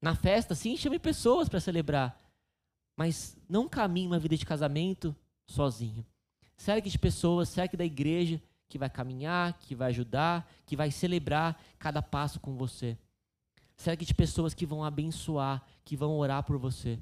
[0.00, 2.16] Na festa, sim, chame pessoas para celebrar,
[2.96, 6.06] mas não caminhe uma vida de casamento sozinho.
[6.56, 11.60] Cerque de pessoas, cerque da igreja que vai caminhar, que vai ajudar, que vai celebrar
[11.76, 12.96] cada passo com você.
[13.76, 16.98] Cerque de pessoas que vão abençoar, que vão orar por você,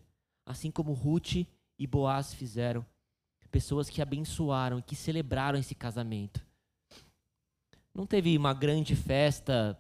[0.47, 1.47] assim como Ruth
[1.79, 2.85] e Boaz fizeram.
[3.51, 6.45] Pessoas que abençoaram que celebraram esse casamento.
[7.95, 9.79] Não teve uma grande festa.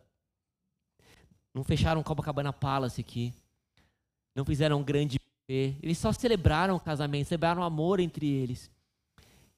[1.54, 3.32] Não fecharam Copacabana Palace aqui.
[4.34, 8.70] Não fizeram um grande eles só celebraram o casamento, celebraram o amor entre eles.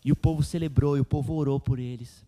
[0.04, 2.26] E o povo celebrou, e o povo orou por eles.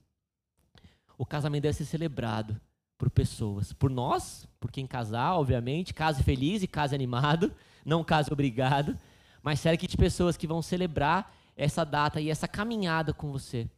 [1.18, 2.60] O casamento deve ser celebrado
[2.98, 3.72] por pessoas.
[3.72, 5.94] Por nós, por quem casar, obviamente.
[5.94, 7.52] Case feliz e case animado.
[7.84, 8.98] Não case obrigado.
[9.42, 13.68] Mas sério que de pessoas que vão celebrar essa data e essa caminhada com você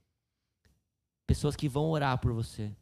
[1.29, 2.73] pessoas que vão orar por você.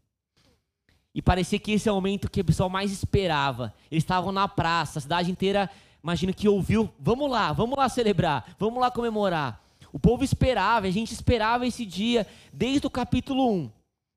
[1.12, 3.74] E parecia que esse é o momento que o pessoal mais esperava.
[3.90, 5.68] Eles estavam na praça, a cidade inteira,
[6.00, 9.60] imagino que ouviu, vamos lá, vamos lá celebrar, vamos lá comemorar.
[9.92, 13.70] O povo esperava, a gente esperava esse dia desde o capítulo 1.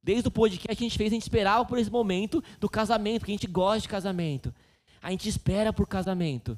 [0.09, 3.19] Desde o podcast que a gente fez, a gente esperava por esse momento do casamento,
[3.19, 4.51] porque a gente gosta de casamento.
[4.99, 6.57] A gente espera por casamento.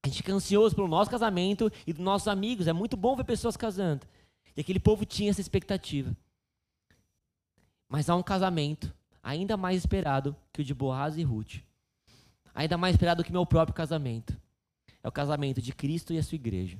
[0.00, 2.68] A gente fica ansioso pelo nosso casamento e dos nossos amigos.
[2.68, 4.06] É muito bom ver pessoas casando.
[4.56, 6.16] E aquele povo tinha essa expectativa.
[7.88, 11.56] Mas há um casamento ainda mais esperado que o de Boaz e Ruth.
[12.54, 14.40] Ainda mais esperado que meu próprio casamento.
[15.02, 16.78] É o casamento de Cristo e a sua igreja.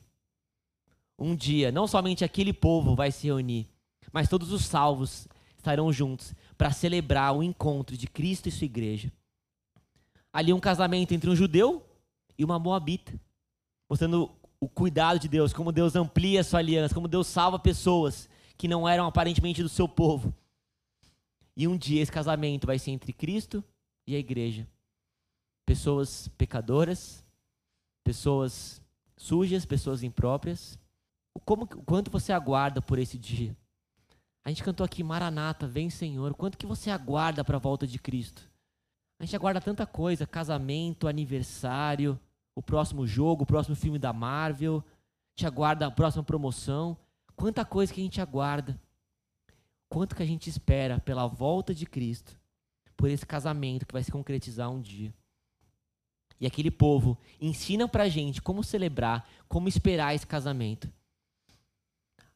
[1.19, 3.69] Um dia, não somente aquele povo vai se reunir,
[4.13, 5.27] mas todos os salvos
[5.61, 9.13] estarão juntos para celebrar o encontro de Cristo e sua igreja.
[10.33, 11.87] Ali um casamento entre um judeu
[12.37, 13.13] e uma moabita,
[13.89, 18.69] mostrando o cuidado de Deus, como Deus amplia sua aliança, como Deus salva pessoas que
[18.69, 20.35] não eram aparentemente do seu povo
[21.61, 23.63] e um dia esse casamento vai ser entre Cristo
[24.07, 24.67] e a igreja.
[25.67, 27.23] Pessoas pecadoras,
[28.03, 28.83] pessoas
[29.15, 30.79] sujas, pessoas impróprias.
[31.45, 33.55] Como, quanto você aguarda por esse dia?
[34.45, 36.35] A gente cantou aqui, Maranata, vem Senhor.
[36.35, 38.49] Quanto que você aguarda para a volta de Cristo?
[39.19, 42.19] A gente aguarda tanta coisa, casamento, aniversário,
[42.55, 46.97] o próximo jogo, o próximo filme da Marvel, a gente aguarda a próxima promoção.
[47.37, 48.81] Quanta coisa que a gente aguarda
[49.91, 52.39] quanto que a gente espera pela volta de Cristo,
[52.97, 55.13] por esse casamento que vai se concretizar um dia.
[56.41, 60.91] E aquele povo ensina pra gente como celebrar, como esperar esse casamento.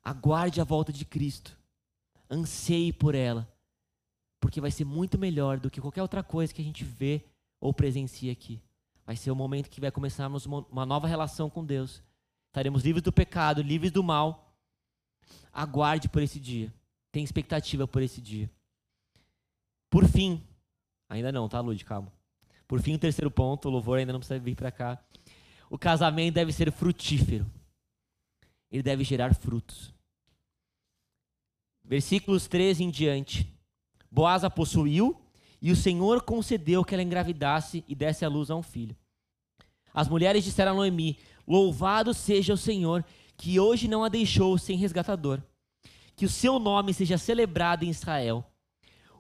[0.03, 1.57] Aguarde a volta de Cristo.
[2.31, 3.49] Anseie por ela.
[4.41, 7.25] Porque vai ser muito melhor do que qualquer outra coisa que a gente vê
[7.61, 8.61] ou presencia aqui.
[9.07, 12.03] Vai ser o momento que vai começarmos uma nova relação com Deus.
[12.49, 14.55] Estaremos livres do pecado, livres do mal.
[15.53, 16.73] Aguarde por esse dia
[17.15, 18.51] tem expectativa por esse dia.
[19.89, 20.43] Por fim,
[21.09, 21.85] ainda não, tá, Lud?
[21.85, 22.13] Calma.
[22.67, 25.01] Por fim, o terceiro ponto, o louvor ainda não precisa vir para cá.
[25.71, 27.47] O casamento deve ser frutífero.
[28.69, 29.94] Ele deve gerar frutos.
[31.85, 33.53] Versículos 13 em diante.
[34.11, 35.21] Boaz a possuiu
[35.61, 38.97] e o Senhor concedeu que ela engravidasse e desse à luz a um filho.
[39.93, 43.05] As mulheres disseram a Noemi: Louvado seja o Senhor,
[43.37, 45.43] que hoje não a deixou sem resgatador
[46.17, 48.45] que o seu nome seja celebrado em Israel.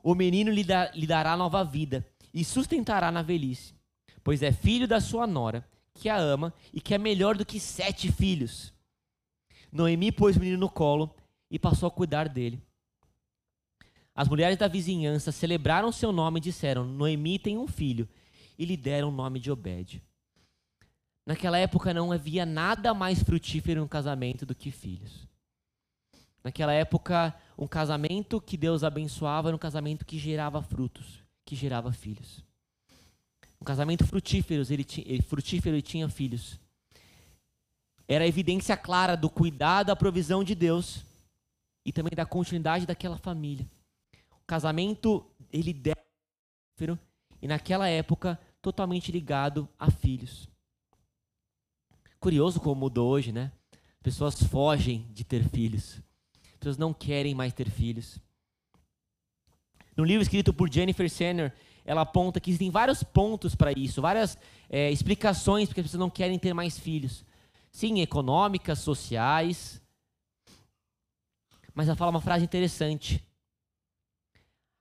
[0.02, 3.74] O menino lhe, lhe dará nova vida, e sustentará na velhice,
[4.22, 7.60] pois é filho da sua nora, que a ama e que é melhor do que
[7.60, 8.72] sete filhos.
[9.72, 11.14] Noemi pôs o menino no colo
[11.54, 12.60] e passou a cuidar dele.
[14.12, 18.08] As mulheres da vizinhança celebraram seu nome e disseram: Noemi tem um filho,
[18.58, 20.02] e lhe deram o nome de Obed.
[21.24, 25.28] Naquela época não havia nada mais frutífero no casamento do que filhos.
[26.42, 31.92] Naquela época, um casamento que Deus abençoava era um casamento que gerava frutos, que gerava
[31.92, 32.44] filhos.
[33.60, 36.58] Um casamento frutífero, ele, ele, frutífero, ele tinha filhos.
[38.08, 41.13] Era a evidência clara do cuidado, da provisão de Deus
[41.84, 43.68] e também da continuidade daquela família.
[44.30, 46.04] O casamento, ele deve
[47.40, 50.48] e naquela época totalmente ligado a filhos.
[52.18, 53.52] Curioso como mudou hoje, né?
[54.02, 56.00] Pessoas fogem de ter filhos.
[56.58, 58.18] Pessoas não querem mais ter filhos.
[59.96, 64.38] No livro escrito por Jennifer Senner, ela aponta que existem vários pontos para isso, várias
[64.68, 67.24] é, explicações porque as pessoas não querem ter mais filhos.
[67.70, 69.80] Sim, econômicas, sociais.
[71.74, 73.22] Mas ela fala uma frase interessante.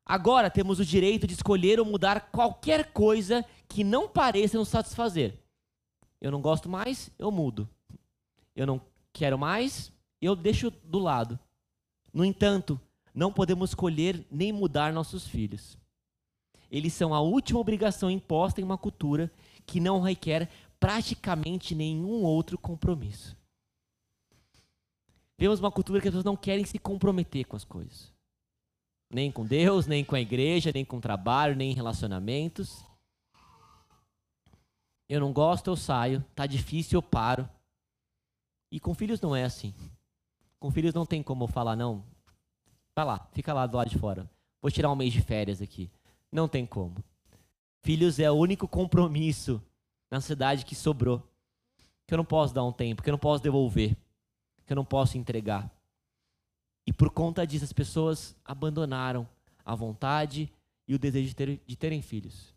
[0.06, 5.34] Agora temos o direito de escolher ou mudar qualquer coisa que não pareça nos satisfazer.
[6.22, 7.68] Eu não gosto mais, eu mudo.
[8.56, 11.40] Eu não quero mais, eu deixo do lado.
[12.14, 12.80] No entanto,
[13.14, 15.78] não podemos escolher nem mudar nossos filhos.
[16.70, 19.32] Eles são a última obrigação imposta em uma cultura
[19.66, 23.38] que não requer praticamente nenhum outro compromisso.
[25.38, 28.14] Vemos uma cultura que as pessoas não querem se comprometer com as coisas.
[29.10, 32.86] Nem com Deus, nem com a igreja, nem com o trabalho, nem em relacionamentos.
[35.08, 36.24] Eu não gosto, eu saio.
[36.36, 37.48] Tá difícil, eu paro.
[38.72, 39.74] E com filhos não é assim.
[40.60, 42.04] Com filhos não tem como falar, não.
[42.96, 44.30] Vai lá, fica lá do lado de fora.
[44.62, 45.92] Vou tirar um mês de férias aqui.
[46.32, 46.96] Não tem como.
[47.84, 49.62] Filhos é o único compromisso
[50.10, 51.22] na cidade que sobrou.
[52.08, 53.96] Que eu não posso dar um tempo, que eu não posso devolver,
[54.74, 55.72] eu não posso entregar.
[56.86, 59.28] E por conta disso, as pessoas abandonaram
[59.64, 60.52] a vontade
[60.88, 62.54] e o desejo de, ter, de terem filhos.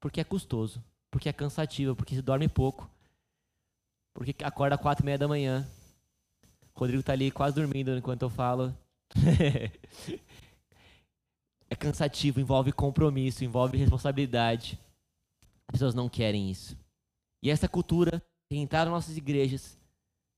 [0.00, 2.90] Porque é custoso, porque é cansativo, porque se dorme pouco,
[4.14, 5.66] porque acorda quatro e meia da manhã.
[6.74, 8.76] O Rodrigo está ali quase dormindo enquanto eu falo.
[11.70, 14.78] é cansativo, envolve compromisso, envolve responsabilidade.
[15.68, 16.76] As pessoas não querem isso.
[17.42, 19.78] E essa cultura tem entrado nas nossas igrejas.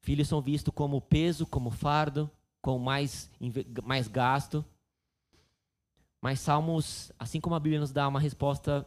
[0.05, 3.31] Filhos são vistos como peso, como fardo, com mais,
[3.83, 4.63] mais gasto.
[6.21, 8.87] Mas Salmos, assim como a Bíblia nos dá uma resposta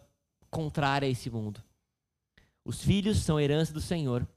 [0.52, 1.60] contrária a esse mundo.
[2.64, 4.28] Os filhos são herança do Senhor.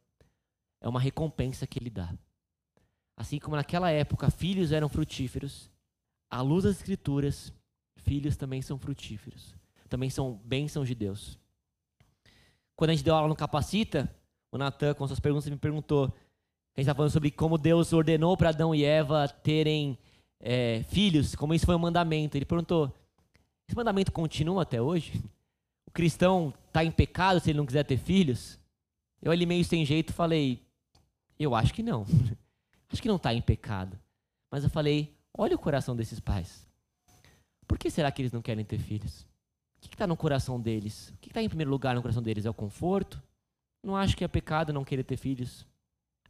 [0.81, 2.15] É uma recompensa que Ele dá.
[3.15, 5.71] Assim como naquela época filhos eram frutíferos,
[6.31, 7.53] à luz das Escrituras,
[7.99, 9.55] filhos também são frutíferos.
[9.87, 11.39] Também são bênçãos de Deus.
[12.75, 14.11] Quando a gente deu aula no Capacita,
[14.51, 16.11] o Natan, com suas perguntas, me perguntou
[16.77, 19.99] a gente está falando sobre como Deus ordenou para Adão e Eva terem
[20.41, 22.37] é, filhos, como isso foi um mandamento.
[22.37, 22.95] Ele perguntou:
[23.69, 25.23] esse mandamento continua até hoje?
[25.87, 28.59] O cristão está em pecado se ele não quiser ter filhos?
[29.21, 30.63] Eu ali meio sem jeito falei:
[31.39, 32.07] eu acho que não.
[32.91, 33.99] acho que não está em pecado.
[34.51, 36.67] Mas eu falei: olha o coração desses pais.
[37.67, 39.27] Por que será que eles não querem ter filhos?
[39.79, 41.11] O que está no coração deles?
[41.11, 42.45] O que está em primeiro lugar no coração deles?
[42.45, 43.23] É o conforto?
[43.83, 45.67] Não acho que é pecado não querer ter filhos.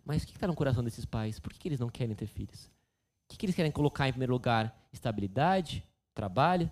[0.04, 1.38] Mas o que está no coração desses pais?
[1.38, 2.66] Por que, que eles não querem ter filhos?
[2.66, 4.76] O que, que eles querem colocar em primeiro lugar?
[4.92, 5.84] Estabilidade?
[6.14, 6.70] Trabalho?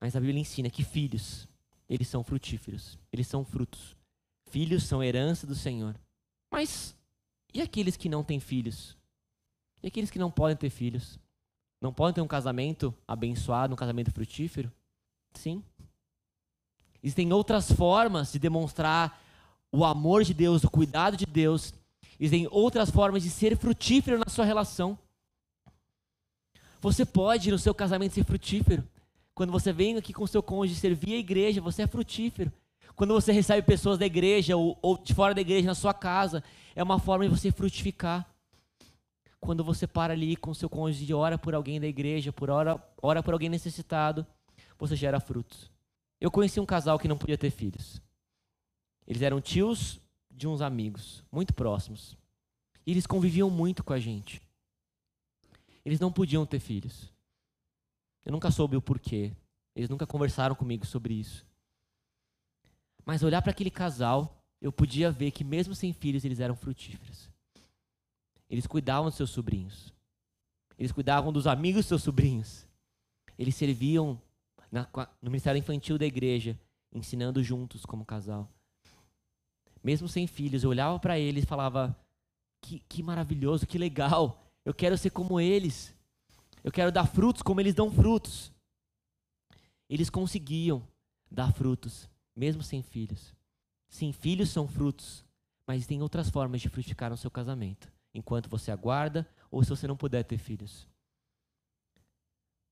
[0.00, 1.48] Mas a Bíblia ensina que filhos,
[1.88, 2.98] eles são frutíferos.
[3.12, 3.96] Eles são frutos.
[4.50, 5.98] Filhos são herança do Senhor.
[6.50, 6.96] Mas
[7.52, 8.96] e aqueles que não têm filhos?
[9.82, 11.18] E aqueles que não podem ter filhos?
[11.80, 14.70] Não podem ter um casamento abençoado, um casamento frutífero?
[15.34, 15.62] Sim.
[17.02, 19.20] Existem outras formas de demonstrar
[19.70, 21.72] o amor de Deus, o cuidado de Deus
[22.18, 24.98] Existem outras formas de ser frutífero na sua relação.
[26.80, 28.86] Você pode, no seu casamento, ser frutífero.
[29.34, 32.52] Quando você vem aqui com seu cônjuge servir a igreja, você é frutífero.
[32.96, 36.42] Quando você recebe pessoas da igreja ou, ou de fora da igreja na sua casa,
[36.74, 38.28] é uma forma de você frutificar.
[39.38, 42.82] Quando você para ali com seu cônjuge e ora por alguém da igreja, por ora,
[43.00, 44.26] ora por alguém necessitado,
[44.76, 45.70] você gera frutos.
[46.20, 48.02] Eu conheci um casal que não podia ter filhos.
[49.06, 50.00] Eles eram tios
[50.38, 52.16] de uns amigos muito próximos.
[52.86, 54.40] E eles conviviam muito com a gente.
[55.84, 57.12] Eles não podiam ter filhos.
[58.24, 59.32] Eu nunca soube o porquê.
[59.74, 61.46] Eles nunca conversaram comigo sobre isso.
[63.04, 67.28] Mas olhar para aquele casal, eu podia ver que mesmo sem filhos eles eram frutíferos.
[68.48, 69.92] Eles cuidavam dos seus sobrinhos.
[70.78, 72.66] Eles cuidavam dos amigos dos seus sobrinhos.
[73.38, 74.20] Eles serviam
[74.70, 74.86] na,
[75.20, 76.58] no ministério infantil da igreja.
[76.92, 78.50] ensinando juntos como casal.
[79.82, 81.96] Mesmo sem filhos, eu olhava para eles e falava:
[82.60, 85.94] que, que maravilhoso, que legal, eu quero ser como eles,
[86.62, 88.52] eu quero dar frutos como eles dão frutos.
[89.88, 90.86] Eles conseguiam
[91.30, 93.34] dar frutos, mesmo sem filhos.
[93.88, 95.24] Sim, filhos são frutos,
[95.66, 99.86] mas tem outras formas de frutificar no seu casamento, enquanto você aguarda ou se você
[99.86, 100.86] não puder ter filhos.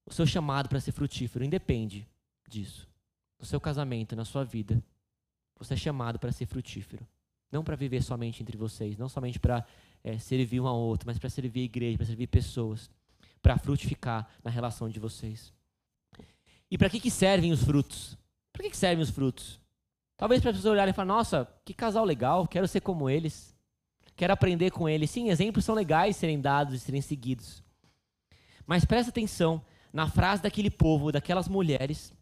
[0.05, 2.07] O seu chamado para ser frutífero independe
[2.47, 2.89] disso.
[3.39, 4.83] No seu casamento, na sua vida,
[5.59, 7.07] você é chamado para ser frutífero.
[7.51, 9.65] Não para viver somente entre vocês, não somente para
[10.03, 12.91] é, servir um ao outro, mas para servir a igreja, para servir pessoas,
[13.41, 15.53] para frutificar na relação de vocês.
[16.71, 18.19] E para que, que servem os frutos?
[18.53, 19.61] Para que, que servem os frutos?
[20.17, 23.55] Talvez para as pessoas olharem e falar: nossa, que casal legal, quero ser como eles,
[24.17, 25.11] quero aprender com eles.
[25.11, 27.63] Sim, exemplos são legais serem dados e serem seguidos.
[28.67, 32.13] Mas presta atenção na frase daquele povo, daquelas mulheres: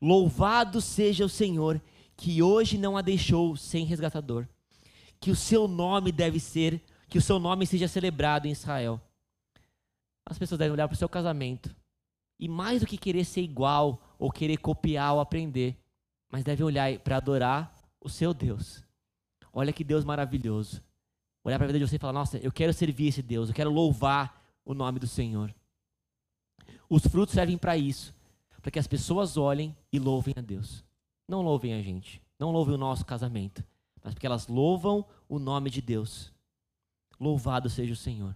[0.00, 1.80] Louvado seja o Senhor
[2.18, 4.46] que hoje não a deixou sem resgatador.
[5.20, 9.00] Que o seu nome deve ser, que o seu nome seja celebrado em Israel.
[10.26, 11.74] As pessoas devem olhar para o seu casamento
[12.38, 15.76] e mais do que querer ser igual ou querer copiar ou aprender,
[16.28, 18.82] mas deve olhar para adorar o seu Deus.
[19.52, 20.82] Olha que Deus maravilhoso.
[21.44, 23.54] Olhar para a vida de você e falar: Nossa, eu quero servir esse Deus, eu
[23.54, 25.54] quero louvar o nome do Senhor.
[26.90, 28.12] Os frutos servem para isso,
[28.60, 30.87] para que as pessoas olhem e louvem a Deus.
[31.28, 33.64] Não louvem a gente, não louvem o nosso casamento,
[34.02, 36.32] mas porque elas louvam o nome de Deus.
[37.20, 38.34] Louvado seja o Senhor.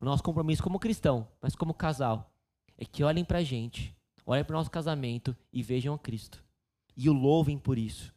[0.00, 2.32] O nosso compromisso como cristão, mas como casal,
[2.76, 3.94] é que olhem para a gente,
[4.26, 6.42] olhem para o nosso casamento e vejam a Cristo
[6.98, 8.12] e o louvem por isso.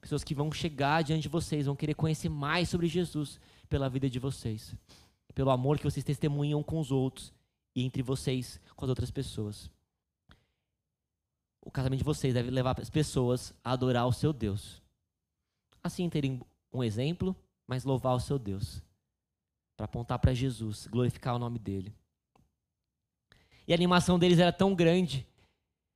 [0.00, 3.38] Pessoas que vão chegar diante de vocês, vão querer conhecer mais sobre Jesus
[3.68, 4.74] pela vida de vocês,
[5.34, 7.32] pelo amor que vocês testemunham com os outros
[7.76, 9.70] e entre vocês com as outras pessoas.
[11.64, 14.82] O casamento de vocês deve levar as pessoas a adorar o seu Deus.
[15.82, 16.40] Assim terem
[16.72, 17.34] um exemplo,
[17.66, 18.82] mas louvar o seu Deus.
[19.76, 21.94] Para apontar para Jesus, glorificar o nome dele.
[23.66, 25.26] E a animação deles era tão grande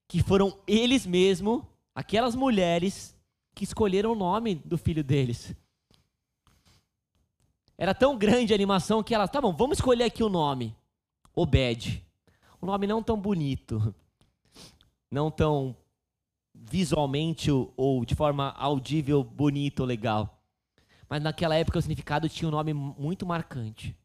[0.09, 1.65] que foram eles mesmos
[1.95, 3.17] aquelas mulheres
[3.55, 5.55] que escolheram o nome do filho deles.
[7.77, 10.77] Era tão grande a animação que elas, tá bom, vamos escolher aqui o nome.
[11.35, 12.03] Obed.
[12.63, 13.95] Um nome não tão bonito,
[15.11, 15.77] não tão
[16.55, 20.43] visualmente ou de forma audível, bonito, legal.
[21.09, 23.97] Mas naquela época o significado tinha um nome muito marcante.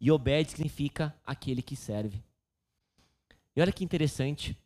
[0.00, 2.22] E Obed significa aquele que serve.
[3.54, 4.56] E olha que interessante.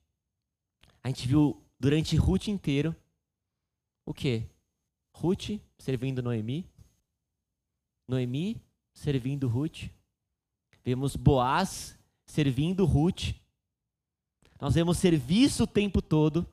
[1.02, 2.94] A gente viu durante Ruth inteiro
[4.04, 4.48] o quê?
[5.12, 6.68] Ruth servindo Noemi,
[8.06, 9.90] Noemi servindo Ruth,
[10.84, 13.34] vemos Boaz servindo Ruth,
[14.60, 16.46] nós vemos serviço o tempo todo,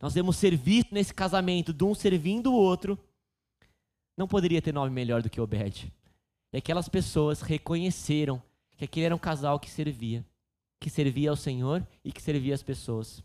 [0.00, 2.98] nós vemos serviço nesse casamento de um servindo o outro,
[4.16, 5.92] não poderia ter nome melhor do que Obed.
[6.52, 8.42] E aquelas pessoas reconheceram
[8.76, 10.24] que aquele era um casal que servia,
[10.80, 13.22] que servia ao Senhor e que servia as pessoas.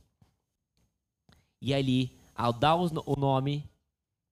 [1.62, 3.70] E ali, ao dar o nome,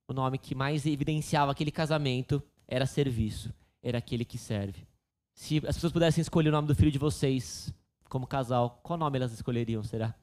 [0.07, 4.85] o nome que mais evidenciava aquele casamento era serviço, era aquele que serve.
[5.33, 7.73] Se as pessoas pudessem escolher o nome do filho de vocês
[8.11, 10.13] como casal, qual nome elas escolheriam, será?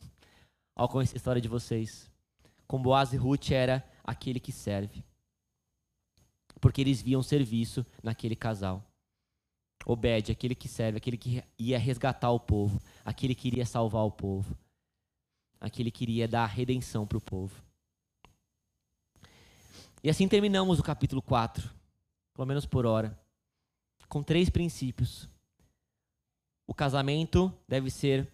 [0.77, 2.09] Ao conhecer a história de vocês.
[2.67, 5.03] Com Boaz e Ruth era aquele que serve.
[6.61, 8.85] Porque eles viam serviço naquele casal.
[9.87, 14.13] Obed, aquele que serve, aquele que ia resgatar o povo, aquele que iria salvar o
[14.13, 14.57] povo
[15.61, 17.63] aquele que queria dar redenção para o povo.
[20.03, 21.69] E assim terminamos o capítulo 4,
[22.35, 23.19] pelo menos por hora,
[24.09, 25.29] com três princípios.
[26.69, 28.33] O casamento deve ser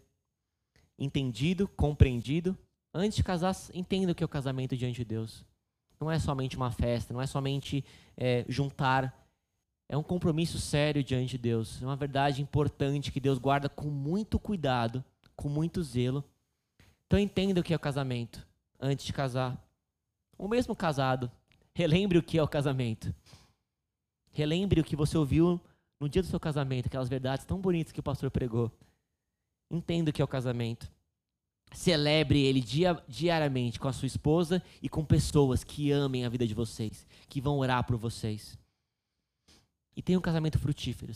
[0.98, 2.54] entendido, compreendido.
[2.92, 5.46] Antes de casar, entenda o que é o casamento diante de Deus.
[5.98, 7.82] Não é somente uma festa, não é somente
[8.14, 9.26] é, juntar.
[9.88, 11.80] É um compromisso sério diante de Deus.
[11.80, 15.02] É uma verdade importante que Deus guarda com muito cuidado,
[15.34, 16.22] com muito zelo
[17.06, 18.44] então entenda o que é o casamento
[18.80, 19.56] antes de casar.
[20.36, 21.30] O mesmo casado,
[21.72, 23.14] relembre o que é o casamento.
[24.32, 25.60] Relembre o que você ouviu
[26.04, 28.70] no dia do seu casamento, aquelas verdades tão bonitas que o pastor pregou.
[29.70, 30.92] Entenda o que é o casamento.
[31.72, 36.46] Celebre ele dia, diariamente com a sua esposa e com pessoas que amem a vida
[36.46, 38.58] de vocês, que vão orar por vocês.
[39.96, 41.14] E tenha um casamento frutífero,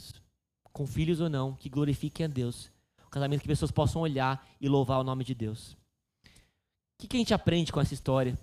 [0.73, 2.73] com filhos ou não, que glorifiquem a Deus.
[3.07, 5.73] Um casamento que pessoas possam olhar e louvar o nome de Deus.
[5.75, 8.39] O que, que a gente aprende com essa história?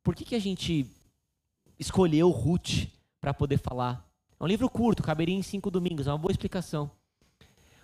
[0.00, 0.86] Por que, que a gente
[1.76, 2.88] escolheu Ruth
[3.20, 4.11] para poder falar?
[4.42, 6.90] É um livro curto, caberia em cinco domingos, é uma boa explicação.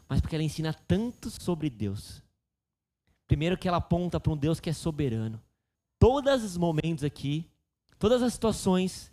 [0.09, 2.21] Mas porque ela ensina tanto sobre Deus.
[3.29, 5.41] Primeiro que ela aponta para um Deus que é soberano.
[6.01, 7.49] todos os momentos aqui,
[7.97, 9.13] todas as situações,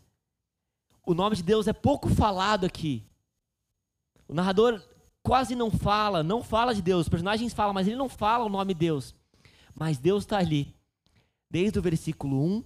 [1.06, 3.04] o nome de Deus é pouco falado aqui.
[4.28, 4.82] O narrador
[5.22, 7.02] quase não fala, não fala de Deus.
[7.02, 9.14] Os personagens falam, mas ele não fala o nome de Deus.
[9.76, 10.76] Mas Deus está ali,
[11.48, 12.64] desde o versículo 1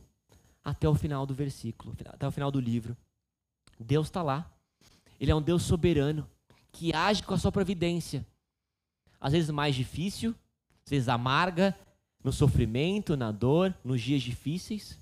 [0.63, 2.95] até o final do versículo, até o final do livro.
[3.77, 4.49] Deus está lá.
[5.19, 6.29] Ele é um Deus soberano
[6.71, 8.25] que age com a sua providência.
[9.19, 10.33] Às vezes mais difícil,
[10.85, 11.77] às vezes amarga,
[12.23, 14.99] no sofrimento, na dor, nos dias difíceis,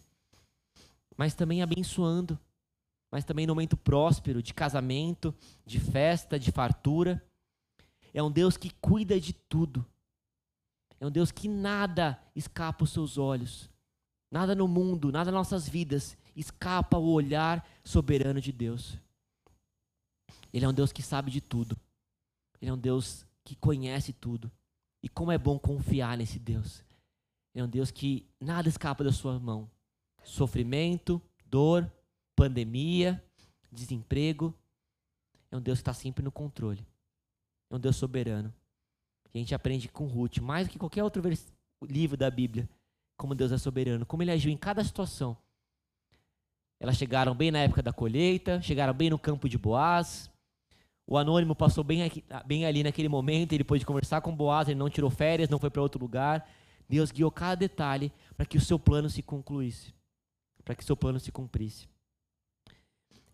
[1.15, 2.39] mas também abençoando,
[3.11, 5.33] mas também no momento próspero, de casamento,
[5.65, 7.23] de festa, de fartura.
[8.13, 9.85] É um Deus que cuida de tudo.
[10.99, 13.69] É um Deus que nada escapa aos seus olhos.
[14.31, 18.99] Nada no mundo, nada nas nossas vidas escapa ao olhar soberano de Deus.
[20.57, 21.77] Ele é um Deus que sabe de tudo.
[22.59, 24.51] Ele é um Deus que conhece tudo.
[25.03, 26.83] E como é bom confiar nesse Deus.
[27.53, 29.69] Ele é um Deus que nada escapa da sua mão.
[30.23, 31.91] Sofrimento, dor,
[32.35, 33.23] pandemia,
[33.71, 34.51] desemprego.
[35.51, 36.83] É um Deus que está sempre no controle.
[37.69, 38.51] É um Deus soberano.
[39.31, 41.21] E a gente aprende com Ruth, mais do que qualquer outro
[41.83, 42.67] livro da Bíblia,
[43.15, 45.37] como Deus é soberano, como ele agiu em cada situação.
[46.79, 50.31] Elas chegaram bem na época da colheita, chegaram bem no campo de Boaz.
[51.09, 54.77] O anônimo passou bem, aqui, bem ali naquele momento, ele pôde conversar com Boaz, ele
[54.77, 56.45] não tirou férias, não foi para outro lugar.
[56.89, 59.93] Deus guiou cada detalhe para que o seu plano se concluísse,
[60.65, 61.87] para que o seu plano se cumprisse.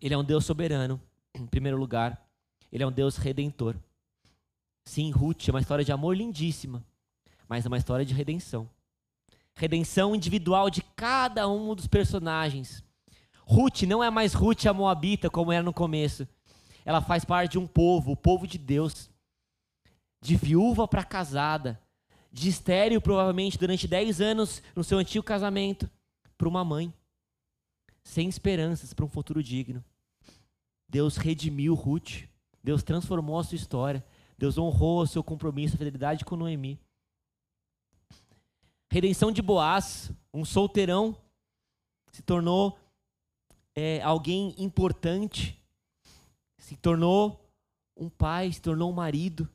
[0.00, 1.00] Ele é um Deus soberano,
[1.34, 2.24] em primeiro lugar.
[2.70, 3.74] Ele é um Deus redentor.
[4.84, 6.84] Sim, Ruth é uma história de amor lindíssima,
[7.48, 8.70] mas é uma história de redenção.
[9.54, 12.84] Redenção individual de cada um dos personagens.
[13.46, 16.26] Ruth não é mais Ruth a Moabita como era no começo.
[16.84, 19.10] Ela faz parte de um povo, o povo de Deus.
[20.22, 21.80] De viúva para casada.
[22.30, 25.88] De estéreo, provavelmente, durante 10 anos no seu antigo casamento,
[26.36, 26.92] para uma mãe.
[28.02, 29.84] Sem esperanças para um futuro digno.
[30.88, 32.28] Deus redimiu Ruth.
[32.62, 34.04] Deus transformou a sua história.
[34.36, 36.78] Deus honrou o seu compromisso, a fidelidade com Noemi.
[38.90, 41.16] Redenção de Boaz, um solteirão,
[42.12, 42.78] se tornou
[43.74, 45.60] é, alguém importante,
[46.64, 47.48] se tornou
[47.96, 49.48] um pai, se tornou um marido,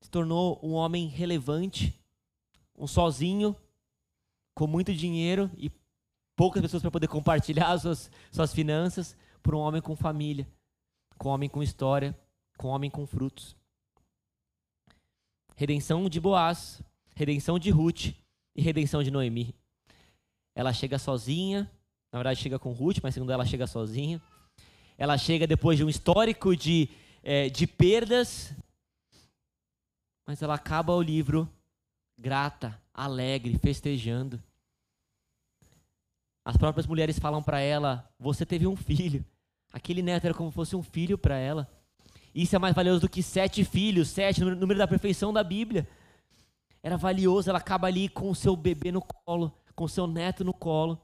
[0.00, 1.98] se tornou um homem relevante,
[2.76, 3.56] um sozinho,
[4.54, 5.70] com muito dinheiro e
[6.36, 10.48] poucas pessoas para poder compartilhar suas, suas finanças, por um homem com família,
[11.16, 12.18] com um homem com história,
[12.56, 13.58] com um homem com frutos
[15.58, 16.80] redenção de Boaz,
[17.16, 18.14] redenção de Ruth
[18.54, 19.52] e redenção de Noemi.
[20.54, 21.68] Ela chega sozinha,
[22.12, 24.22] na verdade chega com Ruth, mas segundo ela chega sozinha.
[24.98, 26.88] Ela chega depois de um histórico de,
[27.22, 28.52] é, de perdas,
[30.26, 31.48] mas ela acaba o livro
[32.18, 34.42] grata, alegre, festejando.
[36.44, 39.24] As próprias mulheres falam para ela: Você teve um filho.
[39.72, 41.70] Aquele neto era como se fosse um filho para ela.
[42.34, 45.88] Isso é mais valioso do que sete filhos, sete, número da perfeição da Bíblia.
[46.82, 50.44] Era valioso, ela acaba ali com o seu bebê no colo, com o seu neto
[50.44, 51.00] no colo.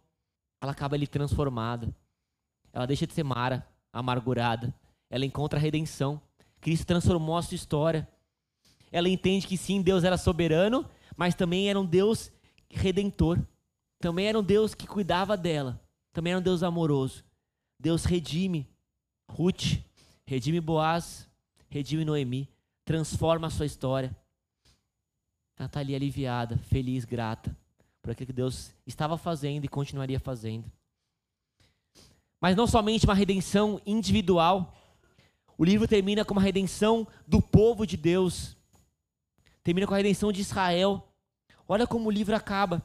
[0.61, 1.95] Ela acaba ali transformada.
[2.73, 4.75] Ela deixa de ser Mara, amargurada.
[5.09, 6.21] Ela encontra a redenção.
[6.61, 8.09] Cristo transformou a sua história.
[8.91, 12.33] Ela entende que sim, Deus era soberano, mas também era um Deus
[12.69, 13.39] redentor.
[14.01, 15.81] Também era um Deus que cuidava dela.
[16.13, 17.25] Também era um Deus amoroso.
[17.81, 18.69] Deus redime
[19.31, 19.81] Ruth,
[20.27, 21.29] redime Boaz,
[21.69, 22.49] redime Noemi,
[22.85, 24.15] transforma a sua história.
[25.57, 27.57] Ela está ali aliviada, feliz, grata
[28.03, 30.71] por aquilo que Deus estava fazendo e continuaria fazendo.
[32.45, 34.77] Mas não somente uma redenção individual,
[35.57, 38.55] o livro termina com uma redenção do povo de Deus,
[39.63, 41.09] termina com a redenção de Israel.
[41.67, 42.85] Olha como o livro acaba.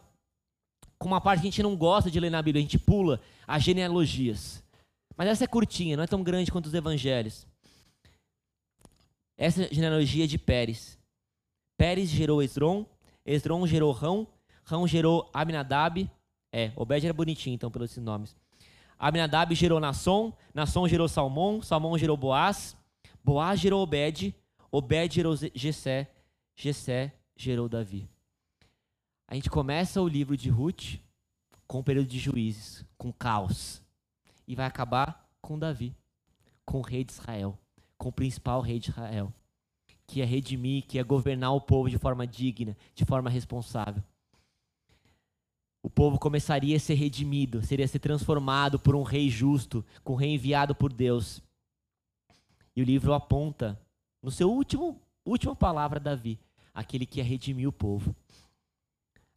[0.97, 3.19] Com uma parte que a gente não gosta de ler na Bíblia, a gente pula
[3.45, 4.63] as genealogias.
[5.17, 7.45] Mas essa é curtinha, não é tão grande quanto os evangelhos.
[9.37, 10.97] Essa é genealogia de Pérez.
[11.77, 12.85] Pérez gerou Esdron,
[13.25, 14.25] Esdron gerou Rão,
[14.63, 16.09] Rão gerou Aminadab.
[16.49, 18.33] É, Obed era bonitinho, então, pelos nomes.
[18.99, 22.75] Aminadab gerou Nasson, Nasson gerou Salmão, Salmão gerou Boaz,
[23.23, 24.35] Boaz gerou Obed,
[24.69, 26.11] Obed gerou Jessé,
[26.53, 28.09] Jessé gerou Davi.
[29.25, 30.99] A gente começa o livro de Ruth
[31.65, 33.81] com o período de juízes, com caos
[34.45, 35.95] e vai acabar com Davi,
[36.65, 37.57] com o rei de Israel,
[37.97, 39.31] com o principal rei de Israel,
[40.05, 44.03] que é redimir, que é governar o povo de forma digna, de forma responsável.
[45.81, 50.17] O povo começaria a ser redimido, seria ser transformado por um rei justo, com um
[50.17, 51.41] rei enviado por Deus.
[52.75, 53.79] E o livro aponta,
[54.21, 56.39] no seu último última palavra, Davi,
[56.73, 58.15] aquele que ia redimir o povo.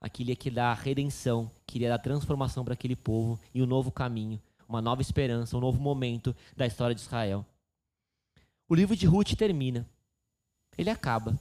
[0.00, 4.82] aquele que dá redenção, queria dar transformação para aquele povo e um novo caminho, uma
[4.82, 7.46] nova esperança, um novo momento da história de Israel.
[8.68, 9.88] O livro de Ruth termina.
[10.76, 11.38] Ele acaba.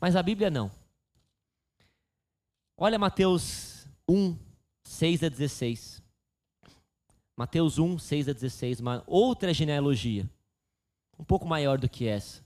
[0.00, 0.70] Mas a Bíblia não.
[2.78, 3.69] Olha Mateus
[4.10, 4.36] 1,
[4.82, 6.02] 6 a 16.
[7.36, 10.28] Mateus 1, 6 a 16, uma outra genealogia.
[11.16, 12.44] Um pouco maior do que essa.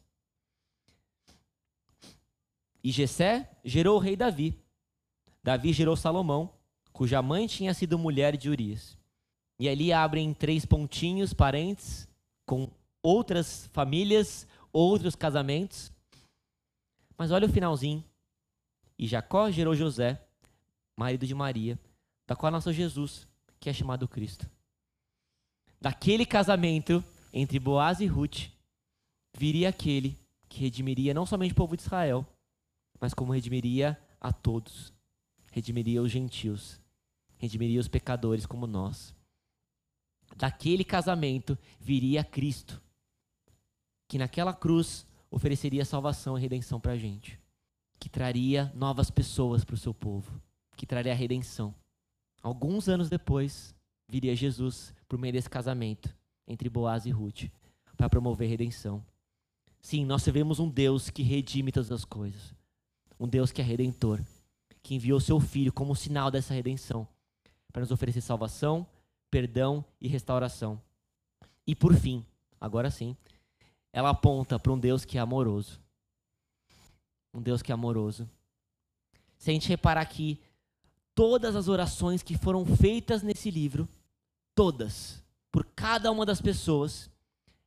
[2.82, 4.54] E Jessé gerou o rei Davi.
[5.42, 6.52] Davi gerou Salomão,
[6.92, 8.98] cuja mãe tinha sido mulher de Urias.
[9.58, 12.06] E ali abrem três pontinhos, parentes,
[12.44, 12.70] com
[13.02, 15.90] outras famílias, outros casamentos.
[17.16, 18.04] Mas olha o finalzinho.
[18.98, 20.20] E Jacó gerou José,
[20.96, 21.78] marido de Maria,
[22.26, 23.26] da qual nasceu Jesus,
[23.60, 24.48] que é chamado Cristo.
[25.80, 28.48] Daquele casamento entre Boaz e Ruth,
[29.36, 30.18] viria aquele
[30.48, 32.26] que redimiria não somente o povo de Israel,
[33.00, 34.92] mas como redimiria a todos.
[35.50, 36.80] Redimiria os gentios,
[37.36, 39.14] redimiria os pecadores como nós.
[40.36, 42.80] Daquele casamento viria Cristo,
[44.08, 47.38] que naquela cruz ofereceria salvação e redenção para a gente,
[47.98, 50.40] que traria novas pessoas para o seu povo,
[50.76, 51.74] que traria a redenção.
[52.42, 53.74] Alguns anos depois,
[54.08, 56.14] viria Jesus por meio desse casamento
[56.46, 57.44] entre Boaz e Ruth,
[57.96, 59.04] para promover redenção.
[59.80, 62.54] Sim, nós servimos um Deus que redime todas as coisas
[63.18, 64.20] um Deus que é redentor,
[64.82, 67.06] que enviou seu Filho como sinal dessa redenção,
[67.72, 68.86] para nos oferecer salvação,
[69.30, 70.80] perdão e restauração.
[71.66, 72.24] E por fim,
[72.60, 73.16] agora sim,
[73.92, 75.80] ela aponta para um Deus que é amoroso.
[77.32, 78.28] Um Deus que é amoroso.
[79.38, 80.38] Se a gente reparar aqui,
[81.14, 83.88] todas as orações que foram feitas nesse livro,
[84.54, 87.10] todas, por cada uma das pessoas,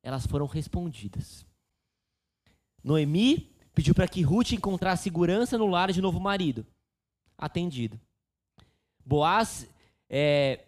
[0.04, 1.46] elas foram respondidas.
[2.84, 6.66] Noemi Pediu para que Ruth encontrasse segurança no lar de novo marido.
[7.38, 8.02] Atendido.
[9.06, 9.70] Boaz
[10.10, 10.66] é,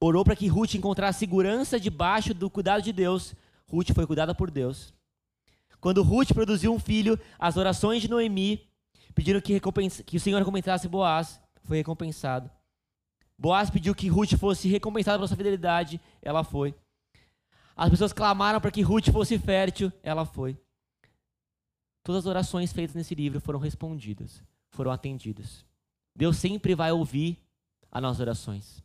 [0.00, 3.34] orou para que Ruth encontrasse segurança debaixo do cuidado de Deus.
[3.68, 4.94] Ruth foi cuidada por Deus.
[5.78, 8.66] Quando Ruth produziu um filho, as orações de Noemi
[9.14, 9.60] pediram que,
[10.04, 12.50] que o Senhor recompensasse Boaz, foi recompensado.
[13.38, 16.74] Boaz pediu que Ruth fosse recompensada pela sua fidelidade, ela foi.
[17.76, 20.56] As pessoas clamaram para que Ruth fosse fértil, ela foi.
[22.04, 25.64] Todas as orações feitas nesse livro foram respondidas, foram atendidas.
[26.14, 27.38] Deus sempre vai ouvir
[27.90, 28.82] as nossas orações.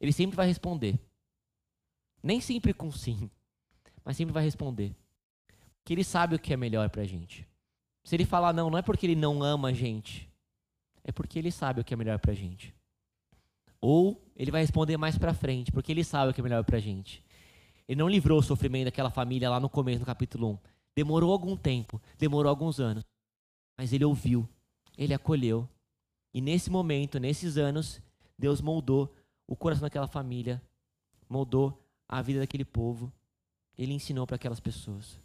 [0.00, 0.98] Ele sempre vai responder.
[2.22, 3.30] Nem sempre com sim,
[4.04, 4.94] mas sempre vai responder.
[5.78, 7.46] Porque ele sabe o que é melhor pra gente.
[8.04, 10.28] Se ele falar não, não é porque ele não ama a gente,
[11.04, 12.74] é porque ele sabe o que é melhor pra gente.
[13.80, 16.78] Ou ele vai responder mais pra frente, porque ele sabe o que é melhor pra
[16.78, 17.24] gente.
[17.88, 20.58] Ele não livrou o sofrimento daquela família lá no começo, no capítulo 1.
[20.94, 23.04] Demorou algum tempo, demorou alguns anos,
[23.76, 24.48] mas ele ouviu,
[24.96, 25.68] ele acolheu.
[26.34, 28.00] E nesse momento, nesses anos,
[28.38, 29.12] Deus moldou
[29.46, 30.62] o coração daquela família,
[31.28, 31.78] moldou
[32.08, 33.12] a vida daquele povo.
[33.76, 35.18] Ele ensinou para aquelas pessoas.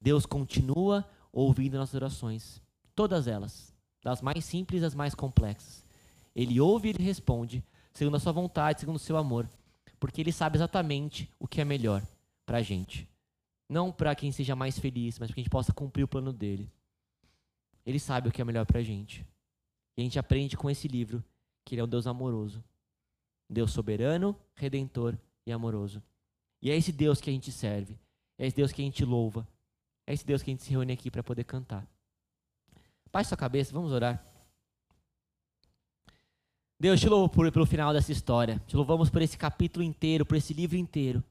[0.00, 2.62] Deus continua ouvindo nossas orações,
[2.94, 5.84] todas elas, das mais simples às mais complexas.
[6.34, 9.50] Ele ouve e ele responde, segundo a sua vontade, segundo o seu amor,
[9.98, 12.02] porque ele sabe exatamente o que é melhor
[12.46, 13.08] para a gente.
[13.68, 16.32] Não para quem seja mais feliz, mas para que a gente possa cumprir o plano
[16.32, 16.70] dele.
[17.84, 19.26] Ele sabe o que é melhor para a gente.
[19.96, 21.24] E a gente aprende com esse livro
[21.64, 22.62] que ele é um Deus amoroso.
[23.48, 25.16] Deus soberano, redentor
[25.46, 26.02] e amoroso.
[26.62, 27.98] E é esse Deus que a gente serve.
[28.38, 29.46] É esse Deus que a gente louva.
[30.06, 31.86] É esse Deus que a gente se reúne aqui para poder cantar.
[33.10, 34.22] Baixe sua cabeça, vamos orar.
[36.78, 38.60] Deus, te louvo por, pelo final dessa história.
[38.66, 41.22] Te louvamos por esse capítulo inteiro, por esse livro inteiro.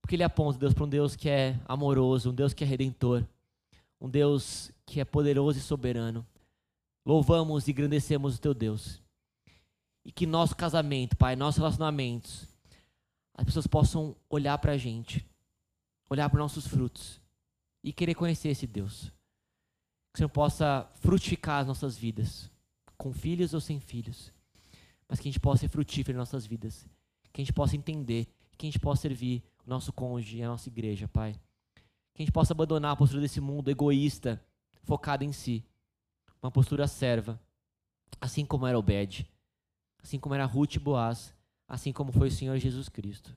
[0.00, 3.24] Porque ele aponta Deus para um Deus que é amoroso, um Deus que é redentor,
[4.00, 6.26] um Deus que é poderoso e soberano.
[7.06, 9.00] Louvamos e engrandecemos o teu Deus.
[10.04, 12.48] E que nosso casamento, Pai, nossos relacionamentos,
[13.34, 15.24] as pessoas possam olhar para a gente,
[16.10, 17.23] olhar para nossos frutos
[17.84, 19.12] e querer conhecer esse Deus.
[20.12, 22.50] Que o Senhor possa frutificar as nossas vidas,
[22.96, 24.32] com filhos ou sem filhos,
[25.06, 26.88] mas que a gente possa ser frutífero em nossas vidas,
[27.30, 28.26] que a gente possa entender,
[28.56, 31.34] que a gente possa servir o nosso cônjuge e a nossa igreja, Pai.
[32.14, 34.42] Que a gente possa abandonar a postura desse mundo egoísta,
[34.84, 35.62] focado em si.
[36.40, 37.38] Uma postura serva,
[38.20, 39.28] assim como era Obed,
[40.02, 41.34] assim como era Ruth e Boaz,
[41.68, 43.36] assim como foi o Senhor Jesus Cristo.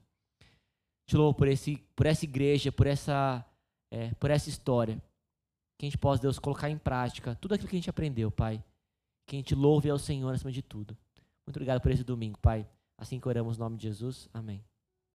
[1.05, 3.43] Te louvo por, esse, por essa igreja, por essa,
[3.91, 5.01] é, por essa história.
[5.77, 8.63] Que a gente possa, Deus, colocar em prática tudo aquilo que a gente aprendeu, Pai.
[9.27, 10.97] Que a gente louve ao Senhor acima de tudo.
[11.45, 12.67] Muito obrigado por esse domingo, Pai.
[12.97, 14.27] Assim que oramos no nome de Jesus.
[14.33, 14.63] Amém.